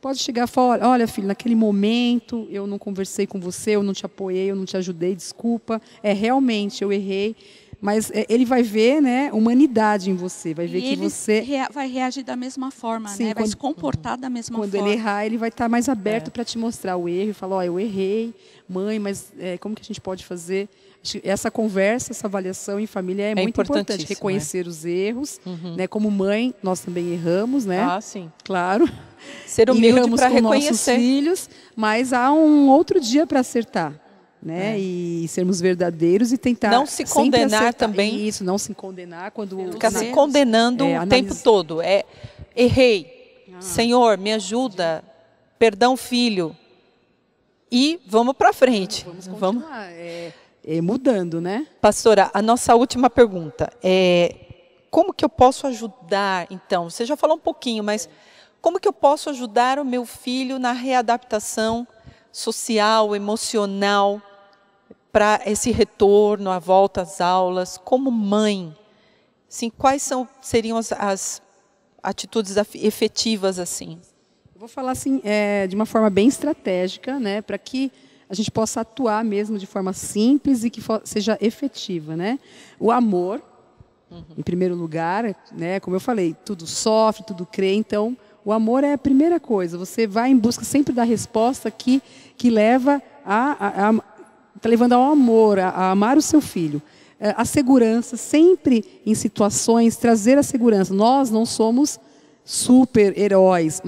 [0.00, 4.04] Pode chegar fora, olha filho, naquele momento eu não conversei com você, eu não te
[4.04, 5.80] apoiei, eu não te ajudei, desculpa.
[6.02, 7.34] É realmente eu errei
[7.84, 11.68] mas é, ele vai ver né, humanidade em você, vai ver e que você rea
[11.70, 13.34] vai reagir da mesma forma, Sim, né?
[13.34, 14.86] vai se comportar da mesma quando forma.
[14.86, 16.30] Quando ele errar, ele vai estar mais aberto é.
[16.30, 18.32] para te mostrar o erro e falar, ó, oh, eu errei,
[18.66, 20.66] mãe, mas é, como que a gente pode fazer?
[21.22, 24.06] Essa conversa, essa avaliação em família é, é muito importante.
[24.06, 25.74] Reconhecer os erros, uhum.
[25.76, 25.86] né?
[25.86, 27.82] Como mãe, nós também erramos, né?
[27.82, 28.32] Ah, sim.
[28.42, 28.88] Claro.
[29.46, 30.70] Ser humilde para reconhecer.
[30.70, 34.03] nossos filhos, mas há um outro dia para acertar
[34.44, 34.76] né?
[34.76, 34.78] É.
[34.78, 38.26] E sermos verdadeiros e tentar não se condenar também.
[38.26, 41.80] Isso, não se condenar quando ficar se condenando é, o tempo todo.
[41.80, 42.04] É
[42.54, 43.60] errei, ah.
[43.60, 45.02] Senhor, me ajuda,
[45.58, 46.56] perdão, filho.
[47.70, 49.04] E vamos para frente.
[49.04, 49.64] Vamos, vamos.
[49.90, 50.32] É,
[50.64, 51.66] é, mudando, né?
[51.80, 54.36] Pastora, a nossa última pergunta é
[54.90, 56.46] como que eu posso ajudar?
[56.50, 58.08] Então, você já falou um pouquinho, mas
[58.60, 61.86] como que eu posso ajudar o meu filho na readaptação
[62.30, 64.22] social, emocional?
[65.14, 68.76] Para esse retorno, a volta às aulas, como mãe,
[69.48, 71.40] assim, quais são, seriam as, as
[72.02, 74.00] atitudes efetivas assim?
[74.52, 77.92] Eu vou falar assim, é, de uma forma bem estratégica, né, para que
[78.28, 82.36] a gente possa atuar mesmo de forma simples e que seja efetiva, né?
[82.80, 83.40] O amor,
[84.10, 84.24] uhum.
[84.36, 85.78] em primeiro lugar, né?
[85.78, 89.78] Como eu falei, tudo sofre, tudo crê, então o amor é a primeira coisa.
[89.78, 92.02] Você vai em busca sempre da resposta que
[92.36, 93.92] que leva a, a, a
[94.56, 96.80] está levando ao amor, a, a, amar o seu filho.
[97.18, 100.92] É, a segurança, sempre em situações, trazer a segurança.
[100.92, 101.98] Nós não somos
[102.44, 103.80] super-heróis,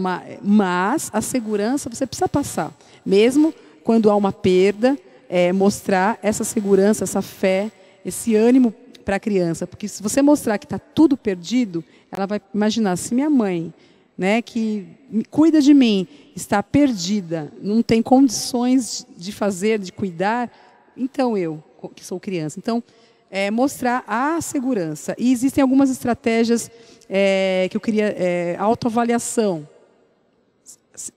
[0.43, 2.73] mas a segurança você precisa passar.
[3.05, 3.53] Mesmo
[3.85, 4.99] quando há uma perda,
[5.29, 7.71] é, mostrar essa segurança, essa fé,
[8.05, 9.67] esse ânimo para a criança.
[9.67, 13.73] Porque se você mostrar que está tudo perdido, ela vai imaginar, se minha mãe,
[14.17, 14.87] né, que
[15.31, 20.51] cuida de mim, está perdida, não tem condições de fazer, de cuidar,
[20.97, 21.63] então eu,
[21.95, 22.59] que sou criança.
[22.59, 22.83] Então,
[23.31, 25.15] é, mostrar a segurança.
[25.19, 26.71] E existem algumas estratégias
[27.09, 28.15] é, que eu queria.
[28.17, 29.69] É, autoavaliação.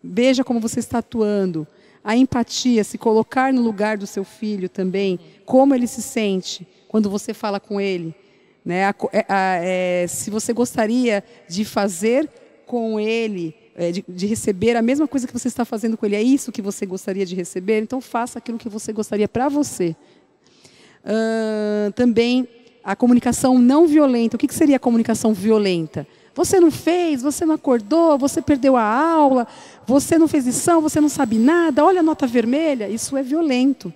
[0.04, 1.68] Veja como você está atuando.
[2.04, 7.10] A empatia, se colocar no lugar do seu filho também, como ele se sente quando
[7.10, 8.16] você fala com ele.
[8.66, 8.86] Né?
[8.86, 12.30] A, é, a, é, se você gostaria de fazer
[12.70, 16.16] com ele é, de, de, receber a mesma coisa que você está fazendo com ele,
[16.16, 17.82] é isso que você gostaria de receber?
[17.82, 19.96] Então faça aquilo que você gostaria para você.
[21.04, 22.48] Uh, também
[22.84, 24.36] a comunicação não violenta.
[24.36, 26.06] O que, que seria a comunicação violenta?
[26.36, 29.48] Você não fez, você não acordou, você perdeu a aula,
[29.88, 32.88] você não fez lição, você não sabe nada, olha a nota vermelha.
[32.88, 33.92] Isso é violento.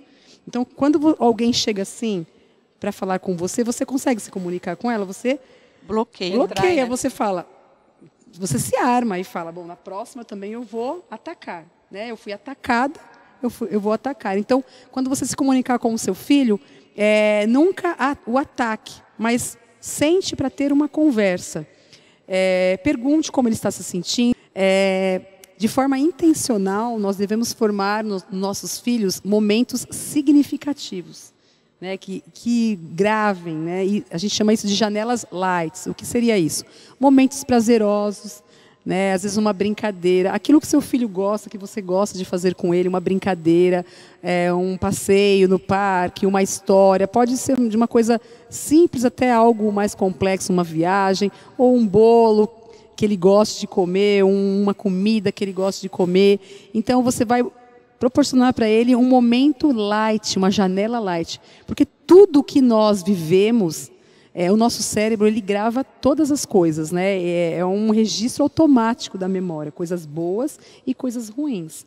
[0.48, 2.26] Então, quando alguém chega assim
[2.80, 5.38] para falar com você, você consegue se comunicar com ela, você
[5.86, 6.34] bloqueia.
[6.34, 7.53] Bloqueia, você fala,
[8.38, 11.64] você se arma e fala, bom, na próxima também eu vou atacar.
[11.90, 12.10] Né?
[12.10, 12.98] Eu fui atacada,
[13.42, 14.38] eu, fui, eu vou atacar.
[14.38, 16.60] Então, quando você se comunicar com o seu filho,
[16.96, 21.66] é, nunca o ataque, mas sente para ter uma conversa.
[22.26, 24.34] É, pergunte como ele está se sentindo.
[24.54, 25.20] É,
[25.56, 31.33] de forma intencional, nós devemos formar nos nossos filhos momentos significativos
[31.84, 35.84] né, que, que gravem, né, e a gente chama isso de janelas lights.
[35.86, 36.64] O que seria isso?
[36.98, 38.42] Momentos prazerosos,
[38.84, 39.12] né?
[39.12, 42.74] Às vezes uma brincadeira, aquilo que seu filho gosta, que você gosta de fazer com
[42.74, 43.84] ele, uma brincadeira,
[44.22, 48.18] é, um passeio no parque, uma história, pode ser de uma coisa
[48.48, 52.48] simples até algo mais complexo, uma viagem ou um bolo
[52.96, 56.40] que ele goste de comer, uma comida que ele goste de comer.
[56.72, 57.42] Então você vai
[57.98, 63.90] proporcionar para ele um momento light, uma janela light, porque tudo que nós vivemos
[64.34, 67.16] é, o nosso cérebro ele grava todas as coisas, né?
[67.22, 71.86] É, é, um registro automático da memória, coisas boas e coisas ruins.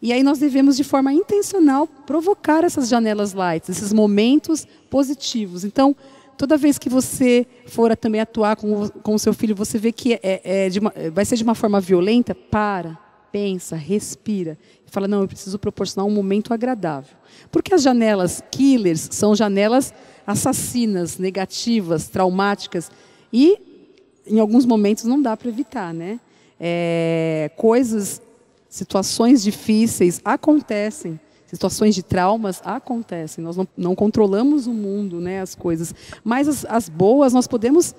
[0.00, 5.64] E aí nós devemos, de forma intencional, provocar essas janelas light, esses momentos positivos.
[5.64, 5.96] Então,
[6.36, 10.12] toda vez que você for também atuar com, com o seu filho, você vê que
[10.22, 12.96] é, é uma, vai ser de uma forma violenta, para,
[13.32, 14.58] pensa, respira.
[14.86, 17.16] E fala, não, eu preciso proporcionar um momento agradável.
[17.50, 19.92] Porque as janelas killers são janelas
[20.26, 22.90] assassinas, negativas, traumáticas.
[23.32, 23.58] E,
[24.26, 25.94] em alguns momentos, não dá para evitar.
[25.94, 26.20] Né?
[26.60, 28.20] É, coisas,
[28.68, 31.18] situações difíceis acontecem.
[31.46, 33.42] Situações de traumas acontecem.
[33.42, 35.94] Nós não, não controlamos o mundo, né, as coisas.
[36.22, 37.94] Mas as, as boas nós podemos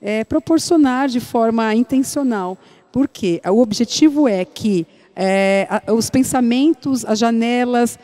[0.00, 2.56] é, proporcionar de forma intencional.
[2.92, 7.98] Porque o objetivo é que é, os pensamentos, as janelas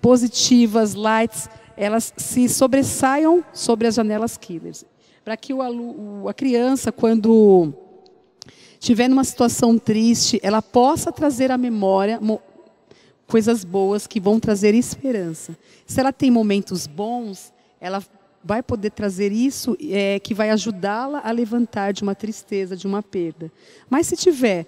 [0.00, 4.84] positivas, lights, elas se sobressaiam sobre as janelas killers.
[5.24, 7.72] Para que o, a criança, quando
[8.78, 12.20] estiver numa situação triste, ela possa trazer à memória
[13.26, 15.56] coisas boas que vão trazer esperança.
[15.86, 18.02] Se ela tem momentos bons, ela
[18.46, 23.02] vai poder trazer isso é, que vai ajudá-la a levantar de uma tristeza, de uma
[23.02, 23.50] perda.
[23.90, 24.66] Mas se tiver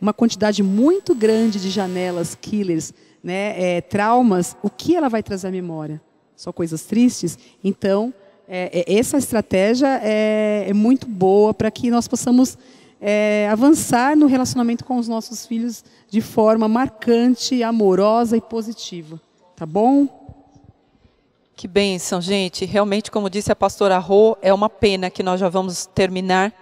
[0.00, 5.48] uma quantidade muito grande de janelas killers, né, é, traumas, o que ela vai trazer
[5.48, 6.00] à memória?
[6.40, 7.38] só coisas tristes.
[7.62, 8.14] Então,
[8.48, 12.56] é, é, essa estratégia é, é, muito boa para que nós possamos
[12.98, 19.20] é, avançar no relacionamento com os nossos filhos de forma marcante, amorosa e positiva.
[19.54, 20.19] Tá bom?
[21.60, 22.64] Que bênção, gente.
[22.64, 26.54] Realmente, como disse a pastora Rô, é uma pena que nós já vamos terminar.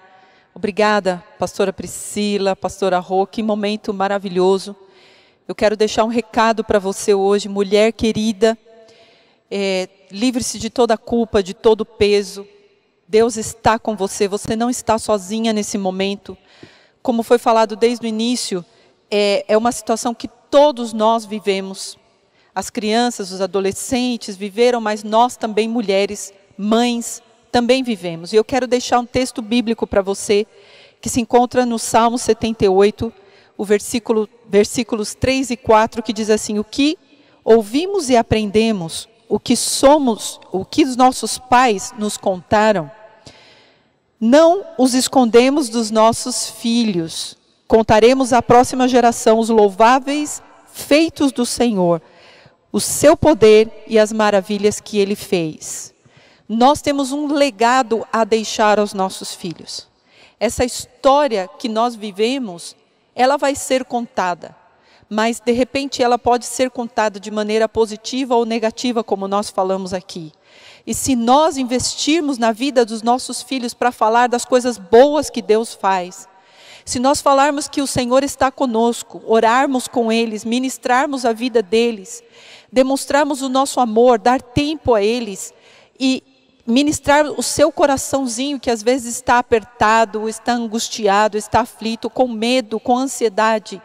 [0.53, 4.75] Obrigada, pastora Priscila, pastora Rô, que momento maravilhoso.
[5.47, 8.59] Eu quero deixar um recado para você hoje, mulher querida.
[9.49, 12.45] É, Livre-se de toda culpa, de todo peso.
[13.07, 16.37] Deus está com você, você não está sozinha nesse momento.
[17.05, 18.65] Como foi falado desde o início,
[19.09, 21.97] é, é uma situação que todos nós vivemos.
[22.55, 27.23] As crianças, os adolescentes viveram, mas nós também, mulheres, mães,
[27.53, 28.33] também vivemos.
[28.33, 30.47] E eu quero deixar um texto bíblico para você,
[31.01, 33.13] que se encontra no Salmo 78,
[33.57, 36.99] o versículo, versículos 3 e 4, que diz assim: O que
[37.45, 42.91] ouvimos e aprendemos, o que somos, o que os nossos pais nos contaram,
[44.21, 47.37] não os escondemos dos nossos filhos.
[47.67, 50.43] Contaremos à próxima geração os louváveis
[50.73, 52.01] feitos do Senhor,
[52.73, 55.95] o seu poder e as maravilhas que ele fez.
[56.49, 59.87] Nós temos um legado a deixar aos nossos filhos.
[60.41, 62.77] Essa história que nós vivemos,
[63.14, 64.57] ela vai ser contada
[65.09, 69.95] mas de repente ela pode ser contada de maneira positiva ou negativa, como nós falamos
[69.95, 70.33] aqui.
[70.87, 75.41] E se nós investirmos na vida dos nossos filhos para falar das coisas boas que
[75.41, 76.29] Deus faz,
[76.85, 82.23] se nós falarmos que o Senhor está conosco, orarmos com eles, ministrarmos a vida deles,
[82.73, 85.53] demonstrarmos o nosso amor, dar tempo a eles
[85.99, 86.23] e
[86.66, 92.79] ministrar o seu coraçãozinho que às vezes está apertado, está angustiado, está aflito, com medo,
[92.79, 93.81] com ansiedade,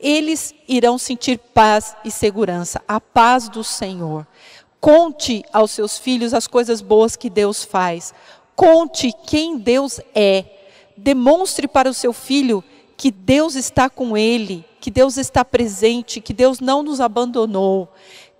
[0.00, 4.26] eles irão sentir paz e segurança, a paz do Senhor.
[4.80, 8.14] Conte aos seus filhos as coisas boas que Deus faz.
[8.54, 10.44] Conte quem Deus é.
[10.96, 12.62] Demonstre para o seu filho
[12.96, 17.88] que Deus está com ele, que Deus está presente, que Deus não nos abandonou,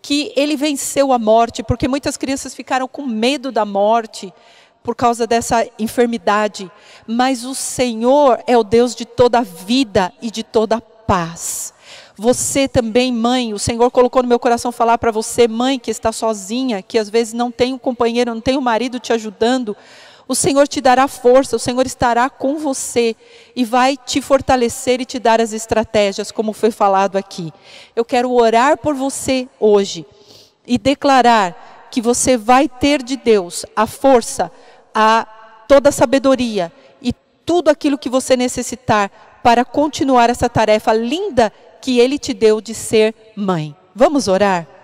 [0.00, 4.32] que ele venceu a morte, porque muitas crianças ficaram com medo da morte
[4.80, 6.70] por causa dessa enfermidade,
[7.04, 11.74] mas o Senhor é o Deus de toda vida e de toda paz.
[12.16, 16.12] Você também, mãe, o Senhor colocou no meu coração falar para você, mãe, que está
[16.12, 19.76] sozinha, que às vezes não tem um companheiro, não tem um marido te ajudando.
[20.28, 23.14] O Senhor te dará força, o Senhor estará com você
[23.54, 27.52] e vai te fortalecer e te dar as estratégias, como foi falado aqui.
[27.94, 30.04] Eu quero orar por você hoje
[30.66, 34.50] e declarar que você vai ter de Deus a força,
[34.92, 35.26] a
[35.68, 37.12] toda a sabedoria e
[37.44, 42.74] tudo aquilo que você necessitar para continuar essa tarefa linda que Ele te deu de
[42.74, 43.76] ser mãe.
[43.94, 44.75] Vamos orar?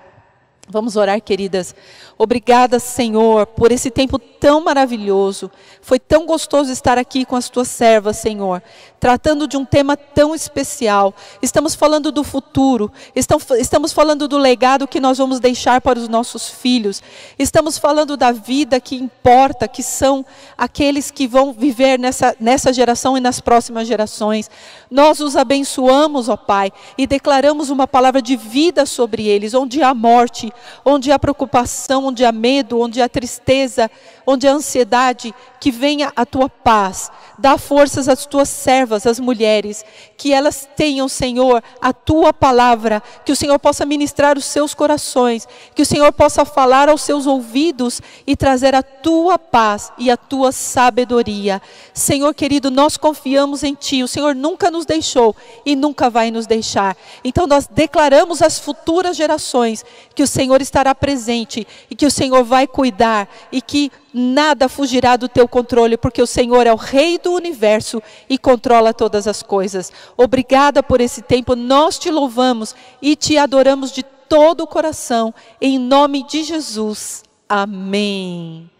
[0.72, 1.74] Vamos orar, queridas.
[2.16, 5.50] Obrigada, Senhor, por esse tempo tão maravilhoso.
[5.82, 8.62] Foi tão gostoso estar aqui com as tuas servas, Senhor,
[8.98, 11.14] tratando de um tema tão especial.
[11.42, 16.48] Estamos falando do futuro, estamos falando do legado que nós vamos deixar para os nossos
[16.48, 17.02] filhos.
[17.38, 20.24] Estamos falando da vida que importa, que são
[20.56, 24.50] aqueles que vão viver nessa, nessa geração e nas próximas gerações.
[24.90, 29.92] Nós os abençoamos, ó Pai, e declaramos uma palavra de vida sobre eles, onde há
[29.92, 30.52] morte,
[30.84, 33.90] onde há preocupação, onde há medo, onde há tristeza,
[34.26, 37.10] onde há ansiedade, que venha a tua paz.
[37.38, 39.84] Dá forças às tuas servas, às mulheres,
[40.16, 45.46] que elas tenham, Senhor, a tua palavra, que o Senhor possa ministrar os seus corações,
[45.74, 50.16] que o Senhor possa falar aos seus ouvidos e trazer a tua paz e a
[50.16, 51.60] tua sabedoria.
[51.94, 54.02] Senhor querido, nós confiamos em ti.
[54.02, 56.96] O Senhor nunca nos deixou e nunca vai nos deixar.
[57.24, 62.44] Então nós declaramos às futuras gerações que o Senhor estará presente e que o Senhor
[62.44, 67.18] vai cuidar e que nada fugirá do teu controle, porque o Senhor é o Rei
[67.18, 69.92] do universo e controla todas as coisas.
[70.16, 75.78] Obrigada por esse tempo, nós te louvamos e te adoramos de todo o coração, em
[75.78, 77.22] nome de Jesus.
[77.48, 78.70] Amém.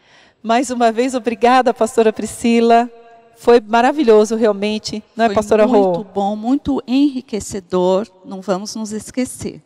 [0.43, 2.91] Mais uma vez, obrigada, pastora Priscila.
[3.37, 6.05] Foi maravilhoso, realmente, não é, Foi pastora Muito Rô?
[6.05, 8.07] bom, muito enriquecedor.
[8.25, 9.61] Não vamos nos esquecer.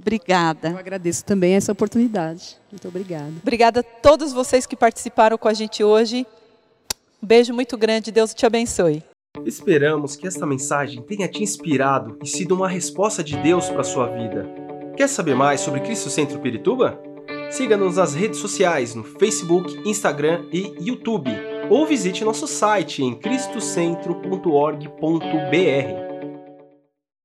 [0.00, 0.70] Obrigada.
[0.70, 2.56] Eu agradeço também essa oportunidade.
[2.70, 3.32] Muito obrigada.
[3.42, 6.26] Obrigada a todos vocês que participaram com a gente hoje.
[7.22, 9.02] Um beijo muito grande, Deus te abençoe.
[9.44, 13.84] Esperamos que esta mensagem tenha te inspirado e sido uma resposta de Deus para a
[13.84, 14.48] sua vida.
[14.96, 16.98] Quer saber mais sobre Cristo Centro Pirituba?
[17.50, 21.30] Siga-nos nas redes sociais no Facebook, Instagram e YouTube,
[21.68, 26.09] ou visite nosso site em cristocentro.org.br.